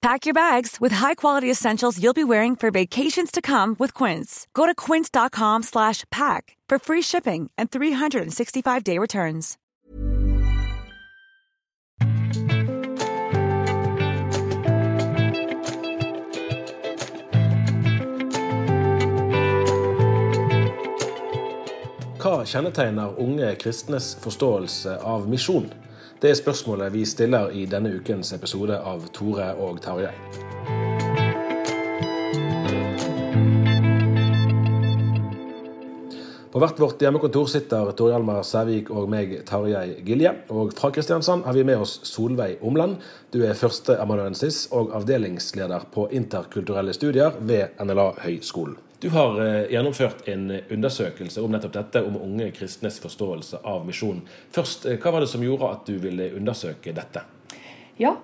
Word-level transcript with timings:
Pack 0.00 0.26
your 0.26 0.34
bags 0.34 0.80
with 0.80 0.92
high-quality 0.92 1.50
essentials 1.50 2.00
you'll 2.00 2.12
be 2.12 2.22
wearing 2.22 2.54
for 2.54 2.70
vacations 2.70 3.32
to 3.32 3.42
come 3.42 3.74
with 3.80 3.94
Quince. 3.94 4.46
Go 4.54 4.64
to 4.64 4.74
quince.com 4.74 5.64
slash 5.64 6.04
pack 6.10 6.56
for 6.68 6.78
free 6.78 7.02
shipping 7.02 7.50
and 7.58 7.68
365-day 7.70 8.98
returns. 8.98 9.58
Hva 22.18 22.44
unge 23.18 23.56
kristnes 23.58 24.14
forståelse 24.20 24.98
av 25.02 25.28
misjon? 25.28 25.87
Det 26.18 26.30
er 26.32 26.34
spørsmålet 26.34 26.90
vi 26.90 27.04
stiller 27.06 27.52
i 27.54 27.60
denne 27.70 27.92
ukens 27.94 28.32
episode 28.34 28.74
av 28.74 29.04
Tore 29.14 29.52
og 29.62 29.76
Tarjei. 29.84 30.10
På 36.48 36.58
hvert 36.58 36.80
vårt 36.82 37.04
hjemmekontor 37.04 37.46
sitter 37.52 37.92
Tor 37.94 38.10
Hjalmar 38.10 38.42
Sævik 38.42 38.90
og 38.90 39.06
meg, 39.12 39.36
Tarjei 39.46 40.00
Gilje. 40.02 40.34
Og 40.50 40.74
fra 40.74 40.90
Kristiansand 40.90 41.46
har 41.46 41.54
vi 41.54 41.62
med 41.68 41.84
oss 41.84 42.00
Solveig 42.10 42.58
Omland. 42.66 42.98
Du 43.30 43.38
er 43.46 43.54
førsteamanuensis 43.54 44.64
og 44.74 44.90
avdelingsleder 44.98 45.86
på 45.94 46.08
interkulturelle 46.10 46.98
studier 46.98 47.38
ved 47.38 47.78
NLA 47.78 48.10
Høgskolen. 48.24 48.74
Du 49.00 49.08
har 49.14 49.36
eh, 49.40 49.70
gjennomført 49.70 50.28
en 50.28 50.48
undersøkelse 50.70 51.42
om 51.42 51.52
nettopp 51.54 51.76
dette, 51.76 52.00
om 52.02 52.16
unge 52.18 52.50
kristnes 52.56 52.98
forståelse 52.98 53.60
av 53.62 53.84
misjon. 53.86 54.24
Først, 54.54 54.88
eh, 54.90 54.98
Hva 54.98 55.12
var 55.14 55.22
det 55.22 55.30
som 55.30 55.44
gjorde 55.44 55.70
at 55.70 55.84
du 55.86 56.00
ville 56.02 56.32
undersøke 56.34 56.94
dette? 56.96 57.22
Ja, 57.98 58.16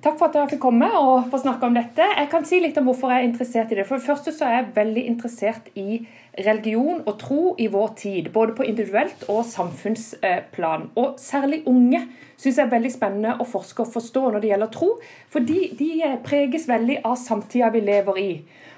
Takk 0.00 0.16
for 0.16 0.30
at 0.30 0.36
jeg 0.38 0.54
fikk 0.54 0.62
komme 0.62 0.86
og 0.96 1.26
få 1.28 1.40
snakke 1.42 1.68
om 1.68 1.74
dette. 1.76 2.04
Jeg 2.16 2.28
kan 2.32 2.46
si 2.48 2.60
litt 2.62 2.78
om 2.80 2.86
hvorfor 2.88 3.12
jeg 3.12 3.22
er 3.22 3.28
interessert 3.28 3.72
i 3.74 3.76
det. 3.76 3.84
For 3.88 4.00
det 4.00 4.06
første 4.06 4.32
så 4.32 4.46
er 4.46 4.54
jeg 4.54 4.70
veldig 4.76 5.02
interessert 5.10 5.68
i 5.76 5.98
religion 6.46 7.02
og 7.02 7.18
tro 7.20 7.40
i 7.60 7.66
vår 7.72 7.92
tid. 7.98 8.30
Både 8.32 8.54
på 8.56 8.64
individuelt 8.64 9.26
og 9.28 9.42
samfunnsplan. 9.50 10.88
Og 10.96 11.20
særlig 11.20 11.62
unge 11.68 12.06
syns 12.38 12.56
jeg 12.56 12.64
er 12.64 12.72
veldig 12.72 12.92
spennende 12.94 13.36
å 13.36 13.48
forske 13.48 13.84
og 13.84 13.92
forstå 13.92 14.24
når 14.30 14.40
det 14.40 14.52
gjelder 14.54 14.72
tro. 14.72 14.90
For 15.28 15.44
de, 15.44 15.60
de 15.76 16.14
preges 16.24 16.68
veldig 16.70 17.02
av 17.04 17.18
samtida 17.20 17.68
vi 17.74 17.84
lever 17.84 18.22
i. 18.22 18.30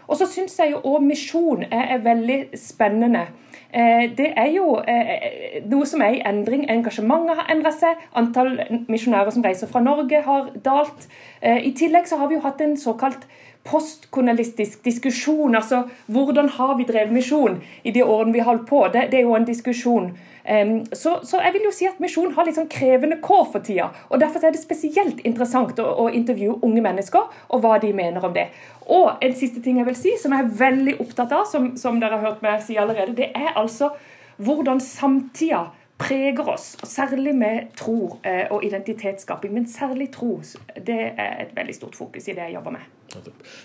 Og 0.07 0.19
så 0.21 0.29
syns 0.29 0.59
jeg 0.59 0.75
jo 0.75 0.83
òg 0.85 1.05
misjon 1.05 1.65
er, 1.71 1.97
er 1.97 2.05
veldig 2.05 2.39
spennende. 2.61 3.27
Eh, 3.75 4.11
det 4.19 4.29
er 4.37 4.51
jo 4.55 4.77
eh, 4.89 5.63
noe 5.71 5.87
som 5.89 6.03
er 6.05 6.19
i 6.19 6.23
endring. 6.29 6.67
Engasjementet 6.71 7.41
har 7.41 7.51
endret 7.55 7.81
seg. 7.81 8.05
Antall 8.15 8.53
misjonærer 8.93 9.35
som 9.35 9.47
reiser 9.47 9.71
fra 9.71 9.83
Norge, 9.83 10.21
har 10.23 10.53
dalt. 10.65 11.09
Eh, 11.41 11.65
I 11.67 11.75
tillegg 11.75 12.07
så 12.11 12.21
har 12.21 12.31
vi 12.31 12.39
jo 12.39 12.45
hatt 12.45 12.63
en 12.63 12.77
såkalt 12.79 13.27
postkolonialistisk 13.65 14.85
diskusjon. 14.85 15.57
Altså 15.57 15.85
hvordan 16.13 16.49
har 16.59 16.77
vi 16.79 16.87
drevet 16.89 17.13
misjon 17.13 17.61
i 17.83 17.93
de 17.95 18.05
årene 18.05 18.35
vi 18.35 18.45
holdt 18.45 18.67
på? 18.69 18.85
Det, 18.93 19.09
det 19.13 19.21
er 19.21 19.29
jo 19.29 19.37
en 19.39 19.49
diskusjon. 19.49 20.13
Um, 20.45 20.75
så, 20.93 21.19
så, 21.25 21.39
jeg 21.41 21.55
vil 21.55 21.65
jo 21.65 21.71
si 21.73 21.87
at 21.89 22.01
misjon 22.05 22.35
har 22.37 22.45
litt 22.45 22.59
sånn 22.59 22.69
krevende 22.69 23.17
kår 23.25 23.47
for 23.55 23.65
tida. 23.65 23.89
og 24.11 24.21
Derfor 24.21 24.45
er 24.45 24.53
det 24.53 24.61
spesielt 24.61 25.23
interessant 25.25 25.81
å, 25.81 25.87
å, 26.05 26.11
intervjue 26.13 26.59
unge 26.67 26.83
mennesker 26.85 27.31
og 27.49 27.63
hva 27.65 27.79
de 27.81 27.95
mener 27.97 28.25
om 28.25 28.35
det. 28.35 28.51
Og 28.85 29.25
en 29.25 29.37
siste 29.39 29.63
ting 29.65 29.81
jeg 29.81 29.89
vil 29.89 29.97
si, 29.97 30.13
som 30.21 30.37
jeg 30.37 30.45
er 30.45 30.59
veldig 30.59 30.99
opptatt 31.01 31.33
av, 31.33 31.47
som, 31.49 31.73
som 31.81 31.97
dere 32.03 32.19
har 32.19 32.29
hørt 32.29 32.45
meg 32.45 32.61
si 32.67 32.77
allerede, 32.77 33.17
det 33.17 33.31
er 33.33 33.57
altså 33.57 33.95
hvordan 34.37 34.83
samtida 34.85 35.71
preger 35.99 36.49
oss, 36.49 36.75
særlig 36.83 37.35
med 37.39 37.71
tro 37.79 38.19
eh, 38.27 38.51
og 38.51 38.65
identitetsskaping. 38.67 39.55
Men 39.55 39.69
særlig 39.71 40.11
tro. 40.13 40.41
Det 40.77 41.01
er 41.15 41.47
et 41.47 41.57
veldig 41.57 41.75
stort 41.75 41.97
fokus 41.97 42.29
i 42.29 42.35
det 42.35 42.49
jeg 42.49 42.57
jobber 42.59 42.77
med. 42.79 42.91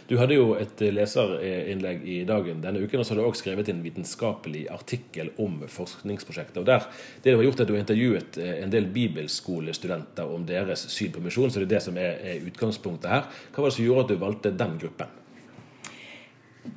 Du 0.09 0.17
hadde 0.19 0.35
jo 0.35 0.51
et 0.59 0.81
leserinnlegg 0.93 2.03
i 2.05 2.17
dagen 2.27 2.59
denne 2.61 2.83
uken, 2.83 3.01
og 3.01 3.07
så 3.07 3.15
har 3.15 3.21
du 3.21 3.27
også 3.27 3.43
skrevet 3.45 3.71
en 3.71 3.81
vitenskapelig 3.81 4.67
artikkel 4.69 5.31
om 5.41 5.63
forskningsprosjektet. 5.67 6.59
Og 6.61 6.67
der, 6.67 6.85
Det 7.23 7.33
du 7.33 7.37
har 7.37 7.43
gjort 7.43 7.59
er 7.59 7.63
at 7.63 7.67
du 7.67 7.73
har 7.73 7.81
intervjuet 7.81 8.37
eh, 8.37 8.63
en 8.63 8.71
del 8.71 8.85
bibelskolestudenter 8.93 10.29
om 10.29 10.45
deres 10.45 10.85
syn 10.93 11.11
på 11.11 11.23
misjon, 11.23 11.49
så 11.49 11.59
det 11.59 11.71
er 11.71 11.75
det 11.75 11.83
som 11.83 11.97
er, 11.97 12.19
er 12.21 12.45
utgangspunktet 12.45 13.09
her. 13.09 13.25
Hva 13.53 13.63
var 13.63 13.69
det 13.69 13.79
som 13.79 13.85
gjorde 13.85 14.05
at 14.05 14.13
du 14.13 14.21
valgte 14.21 14.53
den 14.53 14.77
gruppen? 14.77 15.17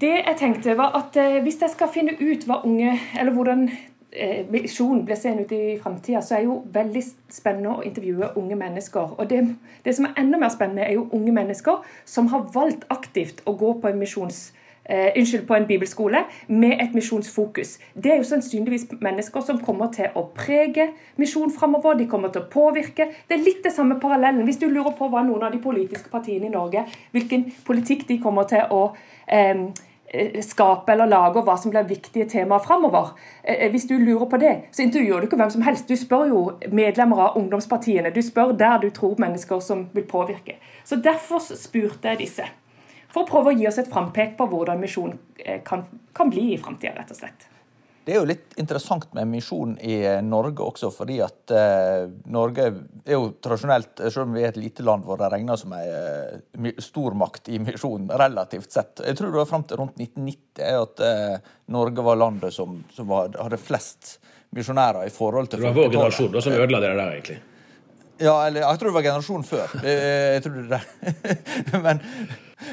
Det 0.01 0.15
jeg 0.15 0.37
tenkte 0.39 0.77
var 0.79 0.95
at 0.97 1.17
eh, 1.21 1.43
Hvis 1.43 1.61
jeg 1.61 1.75
skal 1.75 1.91
finne 1.93 2.15
ut 2.17 2.47
hva 2.47 2.63
unge, 2.65 2.95
eller 3.19 3.35
hvordan 3.35 3.69
Eh, 4.13 4.45
blir 4.51 5.17
seende 5.17 5.43
ut 5.43 5.53
i 5.53 5.79
framtida, 5.83 6.21
så 6.21 6.35
er 6.37 6.43
jo 6.45 6.59
veldig 6.73 7.01
spennende 7.33 7.79
å 7.79 7.85
intervjue 7.87 8.35
unge 8.37 8.57
mennesker. 8.61 9.15
Og 9.17 9.29
det, 9.31 9.41
det, 9.85 9.95
som 9.97 10.05
er 10.05 10.19
enda 10.21 10.37
mer 10.39 10.53
spennende, 10.53 10.85
er 10.85 10.99
jo 10.99 11.07
unge 11.17 11.33
mennesker 11.33 11.87
som 12.05 12.29
har 12.29 12.51
valgt 12.53 12.85
aktivt 12.93 13.41
å 13.47 13.57
gå 13.57 13.79
på 13.81 13.89
en 13.89 14.03
misjons... 14.03 14.51
Eh, 14.83 15.13
unnskyld, 15.15 15.45
på 15.47 15.55
en 15.55 15.67
bibelskole 15.69 16.25
med 16.51 16.81
et 16.83 16.95
misjonsfokus. 16.95 17.77
Det 17.95 18.11
er 18.11 18.17
jo 18.19 18.27
sannsynligvis 18.27 18.89
mennesker 19.01 19.45
som 19.47 19.61
kommer 19.63 19.93
til 19.95 20.11
å 20.19 20.25
prege 20.35 20.89
misjon 21.23 21.55
framover. 21.55 21.95
De 22.01 22.09
kommer 22.11 22.33
til 22.35 22.43
å 22.43 22.51
påvirke. 22.51 23.07
Det 23.29 23.37
er 23.37 23.45
litt 23.45 23.63
det 23.63 23.71
samme 23.73 24.01
parallellen. 24.03 24.43
Hvis 24.43 24.59
du 24.59 24.67
lurer 24.67 24.91
på 24.99 25.07
hva 25.07 25.23
noen 25.23 25.47
av 25.47 25.55
de 25.55 25.63
politiske 25.63 26.11
partiene 26.11 26.51
i 26.51 26.53
Norge, 26.53 26.83
hvilken 27.15 27.47
politikk 27.63 28.09
de 28.11 28.19
kommer 28.27 28.51
til 28.51 28.75
å 28.75 28.83
Eh, 29.33 29.69
skape 30.45 30.93
eller 30.93 31.09
lage, 31.09 31.41
og 31.41 31.47
hva 31.47 31.57
som 31.59 31.73
blir 31.73 31.87
viktige 31.89 32.29
temaer 32.29 32.63
framover. 32.65 33.13
Eh, 33.45 33.69
hvis 33.73 33.87
du 33.89 33.95
lurer 33.99 34.27
på 34.29 34.41
det, 34.41 34.55
så 34.73 34.85
intervjuer 34.85 35.21
du 35.21 35.29
ikke 35.29 35.39
hvem 35.41 35.53
som 35.55 35.65
helst. 35.67 35.89
Du 35.89 35.97
spør 35.97 36.27
jo 36.29 36.43
medlemmer 36.71 37.23
av 37.27 37.39
ungdomspartiene. 37.41 38.13
Du 38.13 38.21
spør 38.23 38.53
der 38.53 38.83
du 38.83 38.91
tror 38.91 39.17
mennesker 39.23 39.61
som 39.61 39.87
vil 39.93 40.05
påvirke. 40.09 40.59
Så 40.85 41.01
Derfor 41.03 41.41
spurte 41.41 42.13
jeg 42.13 42.25
disse. 42.27 42.49
For 43.13 43.25
å 43.25 43.29
prøve 43.29 43.53
å 43.53 43.57
gi 43.57 43.67
oss 43.69 43.81
et 43.81 43.91
frampek 43.93 44.37
på 44.39 44.47
hvordan 44.49 44.81
misjon 44.81 45.17
eh, 45.45 45.61
kan, 45.65 45.85
kan 46.17 46.31
bli 46.33 46.53
i 46.55 46.61
framtida, 46.61 46.95
rett 46.97 47.13
og 47.13 47.21
slett. 47.21 47.49
Det 48.05 48.17
er 48.17 48.19
jo 48.19 48.27
litt 48.27 48.57
interessant 48.59 49.13
med 49.15 49.29
misjon 49.31 49.77
i 49.79 49.95
Norge 50.27 50.65
også, 50.65 50.89
fordi 50.91 51.21
at 51.23 51.53
eh, 51.55 52.09
Norge 52.35 52.65
er 52.67 53.15
jo 53.15 53.29
tradisjonelt, 53.39 54.03
selv 54.09 54.25
om 54.25 54.35
vi 54.35 54.43
er 54.43 54.51
et 54.51 54.59
lite 54.59 54.83
land 54.87 55.07
hvor 55.07 55.21
det 55.21 55.29
regner 55.31 55.61
som 55.61 55.75
ei 55.77 55.85
eh, 55.87 56.73
stormakt 56.83 57.53
i 57.53 57.61
misjon, 57.63 58.11
relativt 58.11 58.75
sett. 58.75 59.05
Jeg 59.07 59.19
tror 59.19 59.31
det 59.31 59.43
var 59.45 59.51
fram 59.53 59.69
til 59.71 59.79
rundt 59.85 60.03
1990 60.03 60.83
at 60.83 61.05
eh, 61.07 61.55
Norge 61.71 62.09
var 62.11 62.19
landet 62.19 62.57
som, 62.57 62.81
som 62.91 63.07
var, 63.13 63.31
hadde 63.39 63.63
flest 63.63 64.17
misjonærer 64.53 65.07
i 65.07 65.15
forhold 65.15 65.53
til 65.53 65.63
Det 65.63 65.71
var 65.71 65.79
vår 65.79 65.95
generasjon 65.95 66.35
da, 66.35 66.43
som 66.43 66.59
ødela 66.59 66.83
det 66.83 66.95
der, 66.99 67.07
egentlig? 67.07 67.41
Ja, 68.23 68.35
eller 68.47 68.65
jeg 68.67 68.79
tror 68.81 68.91
det 68.91 68.97
var 68.99 69.07
generasjonen 69.07 69.47
før. 69.47 69.79
Jeg, 69.83 70.03
jeg 70.35 70.43
tror 70.45 70.73
det. 70.75 70.83
Men 71.87 72.03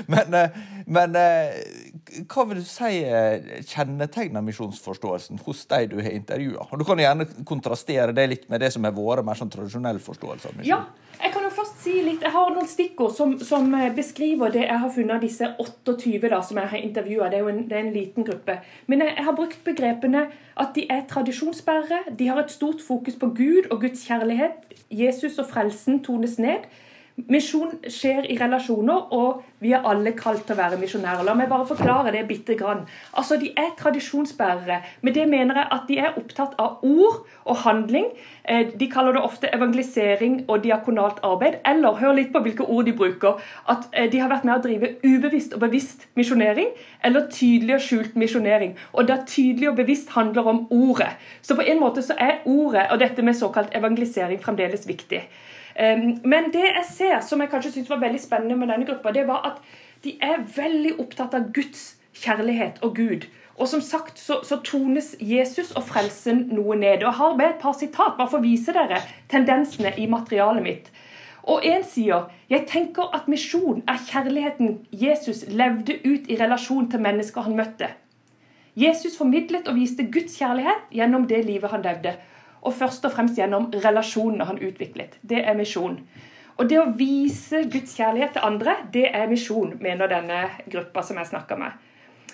Men, 0.08 0.34
eh, 0.34 0.50
men, 0.86 1.16
eh, 1.16 2.24
hva 2.30 2.46
vil 2.50 2.62
du 2.62 2.68
si 2.68 3.04
eh, 3.04 3.62
kjennetegner 3.70 4.44
misjonsforståelsen 4.46 5.42
hos 5.46 5.66
de 5.70 5.84
du 5.92 6.00
har 6.02 6.12
intervjua? 6.12 6.66
Du 6.78 6.86
kan 6.88 7.02
gjerne 7.02 7.28
kontrastere 7.48 8.16
det 8.16 8.28
litt 8.32 8.50
med 8.50 8.64
det 8.64 8.72
som 8.74 8.88
har 8.88 8.96
vært 8.98 9.28
mer 9.28 9.38
sånn 9.40 9.52
tradisjonell 9.54 10.02
forståelse 10.04 10.50
av 10.50 10.58
misjon. 10.58 10.72
Ja, 10.72 10.82
jeg 11.20 11.34
kan 11.36 11.46
jo 11.46 11.52
først 11.54 11.82
si 11.84 11.96
litt, 12.06 12.24
jeg 12.24 12.32
har 12.34 12.52
noen 12.56 12.70
stikkord 12.70 13.16
som, 13.16 13.36
som 13.44 13.74
beskriver 13.96 14.54
det 14.54 14.66
jeg 14.66 14.82
har 14.84 14.94
funnet 14.96 15.24
disse 15.26 15.50
28 15.60 16.30
da, 16.30 16.42
som 16.46 16.62
jeg 16.62 16.72
har 16.74 16.86
intervjua. 16.90 17.30
Det, 17.34 17.42
det, 17.70 17.76
er 17.76 17.86
en 17.86 17.96
liten 17.96 18.28
gruppe. 18.28 18.60
Men 18.88 19.04
jeg, 19.04 19.16
jeg 19.18 19.28
har 19.28 19.38
brukt 19.38 19.64
begrepene 19.68 20.28
at 20.60 20.76
de 20.76 20.86
er 20.92 21.08
tradisjonsbærere. 21.12 22.16
De 22.20 22.30
har 22.32 22.40
et 22.42 22.54
stort 22.54 22.84
fokus 22.86 23.20
på 23.20 23.34
Gud 23.36 23.70
og 23.70 23.82
Guds 23.84 24.06
kjærlighet. 24.08 24.78
Jesus 24.90 25.38
og 25.40 25.50
frelsen 25.52 26.00
tones 26.04 26.40
ned. 26.42 26.70
Misjon 27.28 27.72
skjer 27.90 28.28
i 28.30 28.38
relasjoner, 28.40 29.10
og 29.12 29.44
vi 29.60 29.74
er 29.76 29.84
alle 29.88 30.14
kalt 30.16 30.46
til 30.48 30.56
å 30.56 30.60
være 30.60 30.78
misjonærer. 30.80 31.26
La 31.28 31.34
meg 31.36 31.50
bare 31.52 31.68
forklare 31.68 32.14
det 32.16 32.22
bitte 32.30 32.56
grann. 32.56 32.86
Altså, 33.18 33.38
De 33.40 33.52
er 33.58 33.74
tradisjonsbærere. 33.78 34.82
Med 35.02 35.14
det 35.14 35.28
mener 35.28 35.56
jeg 35.56 35.68
at 35.72 35.88
de 35.88 35.98
er 36.00 36.18
opptatt 36.18 36.54
av 36.60 36.84
ord 36.84 37.26
og 37.46 37.58
handling. 37.66 38.06
Eh, 38.46 38.68
de 38.80 38.88
kaller 38.92 39.18
det 39.18 39.22
ofte 39.22 39.52
evangelisering 39.56 40.46
og 40.48 40.64
diakonalt 40.64 41.20
arbeid. 41.24 41.60
Eller, 41.66 42.00
hør 42.00 42.14
litt 42.14 42.32
på 42.32 42.44
hvilke 42.46 42.64
ord 42.64 42.86
de 42.86 42.94
bruker, 42.94 43.42
at 43.68 43.90
eh, 43.94 44.12
de 44.12 44.20
har 44.20 44.32
vært 44.32 44.48
med 44.48 44.56
å 44.56 44.64
drive 44.64 44.94
ubevisst 45.04 45.54
og 45.58 45.66
bevisst 45.66 46.08
misjonering, 46.16 46.72
eller 47.04 47.28
tydelig 47.32 47.76
og 47.76 47.86
skjult 47.90 48.16
misjonering. 48.16 48.78
Og 48.94 49.08
da 49.08 49.20
tydelig 49.28 49.70
og 49.70 49.76
bevisst 49.82 50.16
handler 50.16 50.48
om 50.48 50.66
ordet. 50.72 51.12
Så 51.42 51.56
på 51.56 51.68
en 51.68 51.80
måte 51.84 52.06
så 52.06 52.16
er 52.18 52.42
ordet 52.46 52.88
og 52.92 53.00
dette 53.00 53.22
med 53.22 53.36
såkalt 53.36 53.76
evangelisering 53.76 54.40
fremdeles 54.44 54.88
viktig. 54.88 55.26
Men 55.80 56.50
det 56.52 56.66
jeg 56.66 56.86
ser, 56.90 57.20
som 57.24 57.40
jeg 57.40 57.52
kanskje 57.52 57.72
syntes 57.72 57.92
var 57.94 58.02
veldig 58.02 58.20
spennende 58.20 58.58
med 58.60 58.68
denne 58.68 58.88
gruppa, 58.88 59.14
det 59.16 59.28
var 59.28 59.46
at 59.48 59.62
de 60.04 60.16
er 60.24 60.42
veldig 60.56 60.98
opptatt 61.00 61.36
av 61.36 61.52
Guds 61.56 61.94
kjærlighet 62.20 62.82
og 62.84 62.96
Gud. 62.96 63.30
Og 63.60 63.68
som 63.68 63.82
sagt 63.84 64.20
så, 64.20 64.40
så 64.44 64.60
tones 64.64 65.14
Jesus 65.20 65.72
og 65.76 65.84
frelsen 65.90 66.46
noe 66.52 66.78
ned. 66.80 67.04
Og 67.04 67.10
jeg 67.10 67.20
har 67.20 67.36
med 67.36 67.50
et 67.50 67.62
par 67.64 67.76
sitat 67.76 68.16
bare 68.18 68.32
for 68.32 68.40
å 68.40 68.46
vise 68.46 68.76
dere 68.76 69.02
tendensene 69.32 69.92
i 70.00 70.08
materialet 70.12 70.64
mitt. 70.64 70.92
Og 71.50 71.66
én 71.66 71.84
sier 71.88 72.28
jeg 72.52 72.68
tenker 72.70 73.12
at 73.16 73.28
misjon 73.32 73.84
er 73.90 74.00
kjærligheten 74.08 74.78
Jesus 74.92 75.46
levde 75.48 75.98
ut 76.06 76.28
i 76.32 76.38
relasjon 76.40 76.88
til 76.92 77.04
mennesker 77.04 77.48
han 77.48 77.58
møtte. 77.60 77.92
Jesus 78.80 79.18
formidlet 79.20 79.68
og 79.68 79.80
viste 79.80 80.06
Guds 80.12 80.38
kjærlighet 80.40 80.92
gjennom 80.96 81.28
det 81.28 81.42
livet 81.48 81.72
han 81.74 81.84
levde 81.84 82.16
og 82.62 82.76
først 82.76 83.06
og 83.08 83.14
fremst 83.16 83.40
gjennom 83.40 83.70
relasjonene 83.74 84.48
han 84.50 84.60
utviklet. 84.60 85.18
Det 85.22 85.44
er 85.46 85.58
misjon. 85.58 86.00
Og 86.60 86.68
det 86.68 86.80
å 86.82 86.90
vise 87.00 87.64
Guds 87.72 87.96
kjærlighet 87.96 88.36
til 88.36 88.44
andre, 88.44 88.76
det 88.94 89.06
er 89.16 89.30
misjon, 89.32 89.78
mener 89.80 90.12
denne 90.12 90.42
gruppa 90.68 91.04
som 91.08 91.20
jeg 91.22 91.32
snakker 91.32 91.60
med. 91.60 91.78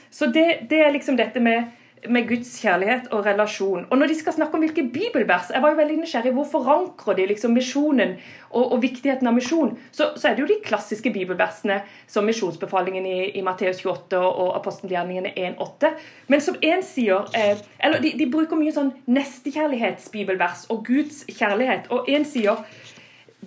Så 0.09 0.31
det, 0.33 0.65
det 0.69 0.79
er 0.81 0.93
liksom 0.95 1.17
dette 1.19 1.41
med 1.43 1.69
med 2.09 2.27
Guds 2.29 2.51
kjærlighet 2.61 3.07
og 3.13 3.25
relasjon. 3.25 3.85
Og 3.89 3.97
når 3.97 4.11
de 4.11 4.15
skal 4.19 4.33
snakke 4.35 4.57
om 4.57 4.63
hvilke 4.63 4.83
bibelvers 4.93 5.49
Jeg 5.53 5.61
var 5.61 5.73
jo 5.73 5.79
veldig 5.79 5.97
nysgjerrig. 6.01 6.33
Hvor 6.33 6.47
forankrer 6.51 7.15
de 7.15 7.25
liksom 7.27 7.53
misjonen 7.55 8.15
og, 8.49 8.71
og, 8.71 8.81
viktigheten 8.81 9.27
av 9.27 9.33
misjon? 9.33 9.77
Så, 9.91 10.11
så, 10.15 10.27
er 10.27 10.35
det 10.35 10.43
jo 10.43 10.49
de 10.49 10.59
klassiske 10.65 11.11
bibelversene 11.13 11.81
som 12.07 12.25
misjonsbefalingen 12.25 13.05
i, 13.05 13.17
i 13.39 13.41
Matteus 13.41 13.81
28 13.85 14.19
og, 14.19 14.31
og 14.45 14.55
apostelgjerningene 14.59 15.33
1,8. 15.35 15.93
Men 16.27 16.41
som 16.41 16.59
én 16.61 16.83
sier 16.85 17.29
eh, 17.37 17.57
Eller 17.79 18.01
de, 18.03 18.13
de, 18.19 18.29
bruker 18.31 18.59
mye 18.59 18.73
sånn 18.75 18.93
nestekjærlighetsbibelvers 19.05 20.67
og 20.73 20.85
Guds 20.87 21.23
kjærlighet. 21.31 21.91
Og 21.91 22.09
én 22.11 22.27
sier 22.27 22.63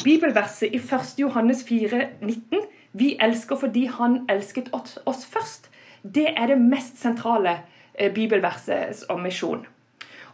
bibelverset 0.05 0.75
i 0.75 0.81
1. 0.81 1.17
Johannes 1.19 1.65
4, 1.67 2.05
19, 2.21 2.69
Vi 2.93 3.17
elsker 3.21 3.57
fordi 3.57 3.87
Han 3.87 4.23
elsket 4.29 4.71
oss, 4.73 5.27
først. 5.27 5.69
Det 6.03 6.29
er 6.37 6.47
det 6.47 6.59
mest 6.61 7.01
sentrale 7.01 7.59
bibelverset 8.15 9.05
om 9.13 9.21
misjon. 9.25 9.67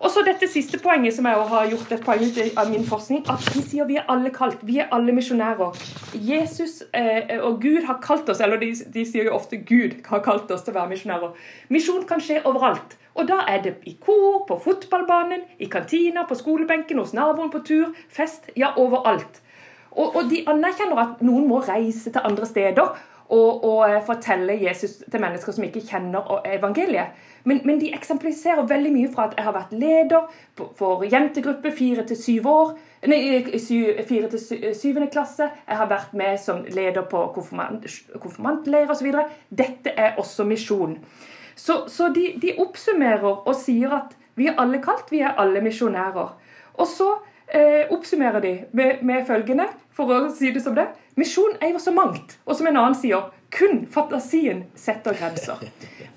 Og 0.04 0.10
så 0.10 0.24
dette 0.26 0.48
siste 0.50 0.78
poenget, 0.82 1.14
som 1.16 1.26
jeg 1.28 1.44
har 1.50 1.68
gjort 1.70 1.92
et 1.94 2.02
poeng 2.04 2.24
ut 2.26 2.58
av 2.60 2.70
min 2.70 2.82
forskning, 2.84 3.22
at 3.30 3.46
de 3.54 3.62
sier 3.64 3.86
vi 3.88 3.96
er 4.00 4.08
alle 4.12 4.32
kalt. 4.34 4.60
Vi 4.66 4.80
er 4.82 4.90
alle 4.92 5.14
misjonærer. 5.16 5.78
Jesus 6.12 6.82
eh, 6.92 7.38
og 7.38 7.62
Gud 7.62 7.86
har 7.86 8.00
kalt 8.02 8.28
oss, 8.28 8.42
eller 8.44 8.60
de, 8.60 8.72
de, 8.94 9.04
sier 9.08 9.30
jo 9.30 9.36
ofte 9.38 9.62
Gud 9.64 10.02
har 10.10 10.20
kalt 10.26 10.50
oss 10.52 10.66
til 10.66 10.74
å 10.74 10.80
være 10.80 10.92
misjonærer. 10.92 11.48
Misjon 11.72 12.04
kan 12.10 12.20
skje 12.20 12.42
overalt. 12.44 12.98
Og 13.14 13.30
da 13.30 13.44
er 13.48 13.62
det 13.64 13.76
i 13.86 13.94
kor, 14.02 14.42
på 14.48 14.58
fotballbanen, 14.66 15.46
i 15.62 15.70
kantina, 15.70 16.26
på 16.28 16.36
skolebenken, 16.36 16.98
hos 16.98 17.14
naboen 17.14 17.52
på 17.54 17.62
tur, 17.64 17.96
fest. 18.12 18.50
Ja, 18.58 18.74
overalt. 18.76 19.40
Og, 19.94 20.16
og 20.18 20.28
de 20.28 20.42
anerkjenner 20.50 21.00
at 21.00 21.24
noen 21.24 21.46
må 21.46 21.62
reise 21.62 22.10
til 22.10 22.26
andre 22.26 22.48
steder 22.50 22.96
og, 23.28 23.64
og 23.64 23.90
eh, 23.90 24.02
fortelle 24.04 24.56
Jesus 24.60 24.98
til 25.10 25.20
mennesker 25.20 25.54
som 25.56 25.64
ikke 25.64 25.84
kjenner 25.88 26.42
evangeliet. 26.44 27.14
Men, 27.44 27.60
men, 27.64 27.80
de 27.80 27.92
eksemplifiserer 27.96 28.66
veldig 28.68 28.92
mye 28.92 29.10
fra 29.12 29.28
at 29.28 29.36
jeg 29.36 29.44
har 29.44 29.56
vært 29.56 29.72
leder 29.76 30.28
for 30.78 31.04
jentegruppe 31.04 31.72
fire 31.76 32.04
til 32.08 32.16
syv 32.20 32.48
år. 32.48 32.72
Nei, 33.08 33.20
fire 34.08 34.30
til 34.32 34.74
syvende 34.76 35.10
klasse. 35.12 35.50
Jeg 35.68 35.80
har 35.80 35.90
vært 35.90 36.14
med 36.16 36.40
som 36.40 36.64
leder 36.64 37.04
på 37.08 37.26
konfirmant, 37.36 37.84
konfirmantleir 38.20 38.92
osv. 38.92 39.10
Dette 39.50 39.92
er 39.92 40.16
også 40.20 40.48
misjon. 40.48 40.96
Så, 41.54 41.84
så 41.88 42.08
de, 42.14 42.32
de, 42.42 42.56
oppsummerer 42.58 43.44
og 43.44 43.54
sier 43.56 43.92
at 43.94 44.16
vi 44.34 44.48
er 44.50 44.58
alle 44.58 44.80
kalt, 44.82 45.12
vi 45.12 45.20
er 45.22 45.36
alle 45.38 45.60
misjonærer. 45.62 46.32
Og 46.74 46.88
så 46.90 47.12
eh, 47.46 47.84
oppsummerer 47.92 48.40
de 48.42 48.54
med, 48.72 49.04
med 49.06 49.26
følgende, 49.28 49.68
for 49.94 50.10
å 50.10 50.20
si 50.34 50.50
det 50.54 50.62
som 50.64 50.74
det 50.76 50.88
Misjon 51.14 51.54
er 51.62 51.70
jo 51.70 51.78
så 51.78 51.92
mangt. 51.94 52.38
Og 52.42 52.56
som 52.58 52.66
en 52.66 52.76
annen 52.76 52.96
sier, 52.98 53.28
kun 53.54 53.84
fantasien 53.94 54.64
setter 54.74 55.14
grenser. 55.14 55.60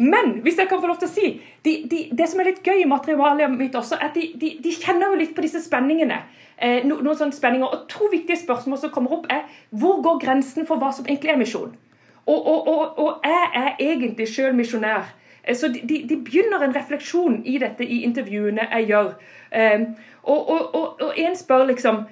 Men 0.01 0.39
hvis 0.45 0.57
jeg 0.57 0.69
kan 0.71 0.81
få 0.81 0.89
lov 0.89 0.97
til 1.01 1.09
å 1.09 1.13
si, 1.13 1.27
de, 1.65 1.75
de, 1.89 1.99
det 2.17 2.25
som 2.31 2.41
er 2.41 2.49
litt 2.49 2.65
gøy 2.65 2.81
i 2.81 2.89
materialet 2.89 3.53
mitt 3.53 3.77
også, 3.77 3.99
er 3.99 4.09
at 4.09 4.17
de, 4.17 4.55
de, 4.57 4.73
kjenner 4.73 5.13
jo 5.13 5.19
litt 5.21 5.35
på 5.37 5.45
disse 5.45 5.61
spenningene. 5.61 6.23
Eh, 6.57 6.81
no, 6.89 6.97
noen 7.05 7.19
sånne 7.19 7.37
spenninger. 7.37 7.69
Og 7.69 7.85
to 7.91 8.09
viktige 8.09 8.39
spørsmål 8.41 8.81
som 8.81 8.93
kommer 8.93 9.19
opp, 9.19 9.29
er 9.29 9.45
hvor 9.69 10.01
går 10.05 10.23
grensen 10.25 10.65
for 10.65 10.81
hva 10.81 10.89
som 10.97 11.05
egentlig 11.05 11.35
er 11.35 11.41
misjon? 11.43 11.77
Og, 12.25 12.35
og, 12.41 12.67
og, 12.67 12.99
og 12.99 13.29
jeg 13.29 13.53
er 13.61 13.69
egentlig 13.91 14.27
sjøl 14.33 14.57
misjonær. 14.57 15.13
Eh, 15.43 15.55
så 15.55 15.69
de, 15.69 16.03
begynner 16.17 16.65
en 16.65 16.73
refleksjon 16.75 17.43
i 17.45 17.59
dette 17.61 17.85
i 17.85 18.01
intervjuene 18.09 18.65
jeg 18.71 18.89
gjør. 18.89 19.13
Eh, 19.53 19.89
og, 20.27 21.11
en 21.13 21.37
spør 21.37 21.69
liksom 21.69 22.07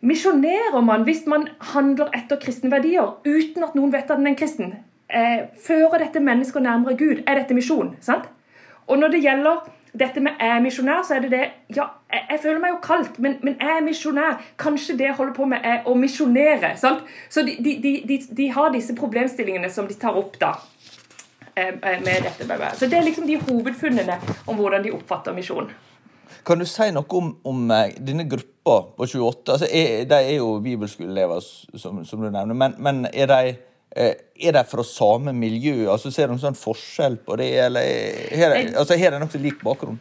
Misjonerer 0.00 0.82
man 0.84 1.06
hvis 1.06 1.24
man 1.26 1.48
handler 1.72 2.10
etter 2.14 2.38
kristne 2.40 2.70
verdier 2.70 3.16
uten 3.24 3.64
at 3.64 3.74
noen 3.78 3.92
vet 3.94 4.10
at 4.10 4.20
den 4.20 4.28
er 4.28 4.36
kristen? 4.38 4.74
Eh, 5.08 5.46
fører 5.62 6.02
dette 6.02 6.20
mennesker 6.20 6.60
nærmere 6.60 6.96
Gud? 6.98 7.22
Er 7.26 7.40
dette 7.40 7.54
misjon? 7.54 7.96
sant? 8.00 8.28
Og 8.86 8.98
når 8.98 9.14
det 9.14 9.22
gjelder 9.24 9.64
dette 9.98 10.20
med 10.20 10.32
er 10.40 10.60
misjonær, 10.60 11.02
så 11.02 11.16
er 11.16 11.24
det 11.24 11.30
det 11.30 11.44
Ja, 11.76 11.88
jeg, 12.12 12.22
jeg 12.30 12.40
føler 12.42 12.60
meg 12.60 12.74
jo 12.74 12.80
kalt, 12.82 13.18
men, 13.18 13.38
men 13.42 13.56
jeg 13.60 13.76
er 13.76 13.84
misjonær. 13.84 14.42
Kanskje 14.60 14.96
det 14.98 15.08
jeg 15.08 15.16
holder 15.18 15.34
på 15.34 15.48
med, 15.48 15.64
er 15.64 15.88
å 15.88 15.94
misjonere. 15.98 16.76
sant? 16.76 17.02
Så 17.28 17.42
de, 17.46 17.56
de, 17.64 17.76
de, 17.82 18.20
de, 18.36 18.48
har 18.52 18.72
disse 18.74 18.94
problemstillingene 18.94 19.70
som 19.72 19.88
de 19.88 19.96
tar 19.98 20.18
opp 20.18 20.36
da. 20.40 20.52
Eh, 21.56 21.72
eh, 21.72 22.00
med 22.04 22.28
dette. 22.28 22.76
Så 22.76 22.86
det 22.86 22.98
er 22.98 23.08
liksom 23.08 23.26
de 23.26 23.40
hovedfunnene 23.40 24.20
om 24.46 24.58
hvordan 24.60 24.84
de 24.84 24.92
oppfatter 24.92 25.34
misjon. 25.34 25.70
Kan 26.46 26.62
du 26.62 26.66
si 26.68 26.88
noe 26.94 27.18
om, 27.18 27.32
om 27.46 27.70
eh, 27.74 27.94
denne 28.02 28.26
gruppa 28.30 28.78
på 28.96 29.06
28? 29.06 29.54
Altså, 29.54 29.68
er, 29.70 30.04
de 30.10 30.18
er 30.18 30.36
jo 30.38 30.56
bibelskoleelever, 30.62 31.40
som, 31.78 32.02
som, 32.06 32.22
du 32.22 32.28
nevner. 32.28 32.54
Men, 32.54 32.76
men 32.82 33.06
er, 33.12 33.30
de, 33.32 33.54
eh, 33.96 34.12
er 34.48 34.58
de 34.58 34.64
fra 34.68 34.84
samme 34.86 35.34
miljø? 35.36 35.86
Altså, 35.92 36.12
ser 36.14 36.28
du 36.28 36.34
noen 36.34 36.44
sånn 36.44 36.58
forskjell 36.58 37.20
på 37.26 37.38
det? 37.40 37.52
Eller 37.66 38.36
har 38.38 38.56
de, 38.56 38.68
altså, 38.76 38.98
nokså 39.18 39.42
lik 39.42 39.62
bakgrunn? 39.64 39.98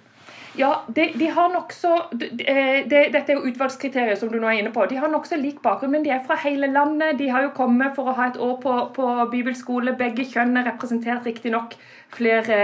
Ja, 0.57 0.69
de, 0.87 1.09
de 1.19 1.27
har 1.35 1.49
nokså 1.51 1.89
de, 2.15 2.29
de, 2.37 2.99
Dette 3.11 3.33
er 3.33 3.39
jo 3.39 3.49
utvalgskriterier, 3.49 4.15
som 4.19 4.29
du 4.31 4.37
nå 4.39 4.47
er 4.47 4.61
inne 4.61 4.71
på. 4.75 4.85
De 4.87 4.99
har 4.99 5.11
nokså 5.11 5.39
lik 5.39 5.59
bakgrunn, 5.63 5.91
men 5.97 6.05
de 6.05 6.13
er 6.15 6.23
fra 6.23 6.37
hele 6.45 6.69
landet. 6.71 7.17
De 7.19 7.27
har 7.31 7.43
jo 7.43 7.51
kommet 7.57 7.95
for 7.97 8.07
å 8.07 8.15
ha 8.15 8.29
et 8.31 8.39
år 8.39 8.55
på, 8.63 8.75
på 8.95 9.09
bibelskole. 9.33 9.97
Begge 9.99 10.27
kjønn 10.31 10.55
er 10.59 10.69
representert, 10.69 11.27
riktignok 11.27 11.75
flere 12.15 12.59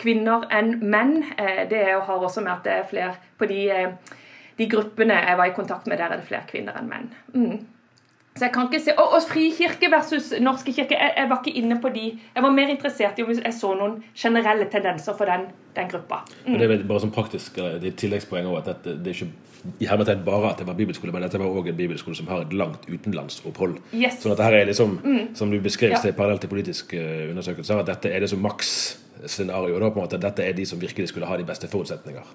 kvinner 0.00 0.48
enn 0.54 0.76
menn. 0.82 1.20
Eh, 1.38 1.62
det 1.70 1.84
har 1.94 2.16
også 2.16 2.42
med 2.42 2.56
at 2.56 2.66
det 2.66 2.74
er 2.74 2.90
flere 2.90 3.14
på 3.38 3.48
de, 3.50 3.62
eh, 3.70 4.18
de 4.58 4.68
gruppene 4.72 5.22
jeg 5.22 5.38
var 5.38 5.50
i 5.50 5.56
kontakt 5.56 5.86
med, 5.86 5.98
der 5.98 6.10
er 6.10 6.22
det 6.22 6.28
flere 6.28 6.48
kvinner 6.50 6.78
enn 6.80 6.90
menn. 6.90 7.10
Mm. 7.34 7.75
Så 8.36 8.44
jeg 8.44 8.52
kan 8.52 8.68
ikke 8.68 8.82
se, 8.84 8.94
Og, 9.00 9.14
og 9.16 9.24
Frikirke 9.24 9.90
versus 9.92 10.32
Norske 10.40 10.72
kirke, 10.76 10.98
jeg, 10.98 11.14
jeg, 11.16 11.30
var 11.30 11.40
ikke 11.40 11.56
inne 11.58 11.80
på 11.80 11.88
de. 11.94 12.06
Jeg 12.34 12.44
var 12.44 12.52
mer 12.52 12.72
interessert 12.72 13.18
i 13.18 13.24
om 13.24 13.32
jeg 13.32 13.54
så 13.56 13.72
noen 13.78 14.02
generelle 14.16 14.68
tendenser 14.72 15.16
for 15.16 15.28
den, 15.30 15.48
den 15.76 15.90
gruppa. 15.90 16.22
Mm. 16.44 16.58
Det 16.58 16.68
er 16.68 16.84
bare 16.84 17.04
sånn 17.06 17.14
praktisk 17.16 17.58
eh, 17.62 17.78
det 17.80 17.92
er 17.92 17.98
tilleggspoeng 18.04 18.48
også, 18.52 18.76
at 18.76 18.84
det, 18.84 18.98
det 19.04 19.12
er 19.12 19.20
ikke 19.20 19.32
i 19.80 19.86
hermetegn 19.88 20.20
bare 20.26 20.52
at 20.52 20.60
det 20.60 20.66
var 20.68 20.76
bibelskole, 20.78 21.12
men 21.12 21.24
dette 21.24 21.40
var 21.40 21.50
òg 21.50 21.70
en 21.72 21.78
bibelskole 21.78 22.14
som 22.14 22.28
har 22.30 22.44
et 22.44 22.52
langt 22.54 22.84
utenlandsopphold. 22.86 23.80
Yes. 23.96 24.20
Sånn 24.22 24.34
at 24.36 24.42
dette 24.42 24.60
er 24.60 24.68
liksom, 24.68 24.98
mm. 25.02 25.24
som 25.38 25.50
du 25.50 25.58
beskrev 25.64 25.96
ja. 25.96 26.12
parallelt 26.14 26.44
til 26.44 26.52
politiske 26.52 27.00
uh, 27.00 27.30
undersøkelser, 27.32 27.82
at 27.82 27.90
dette 27.90 28.12
er 28.12 28.22
det 28.22 28.30
som 28.30 28.42
maks 28.44 28.70
scenario. 29.24 29.80
Da, 29.80 29.90
på 29.90 29.98
en 29.98 30.06
måte, 30.06 30.20
dette 30.22 30.44
er 30.44 30.54
de 30.54 30.66
som 30.68 30.80
virkelig 30.80 31.10
skulle 31.10 31.26
ha 31.26 31.38
de 31.40 31.48
beste 31.48 31.70
forutsetninger 31.72 32.30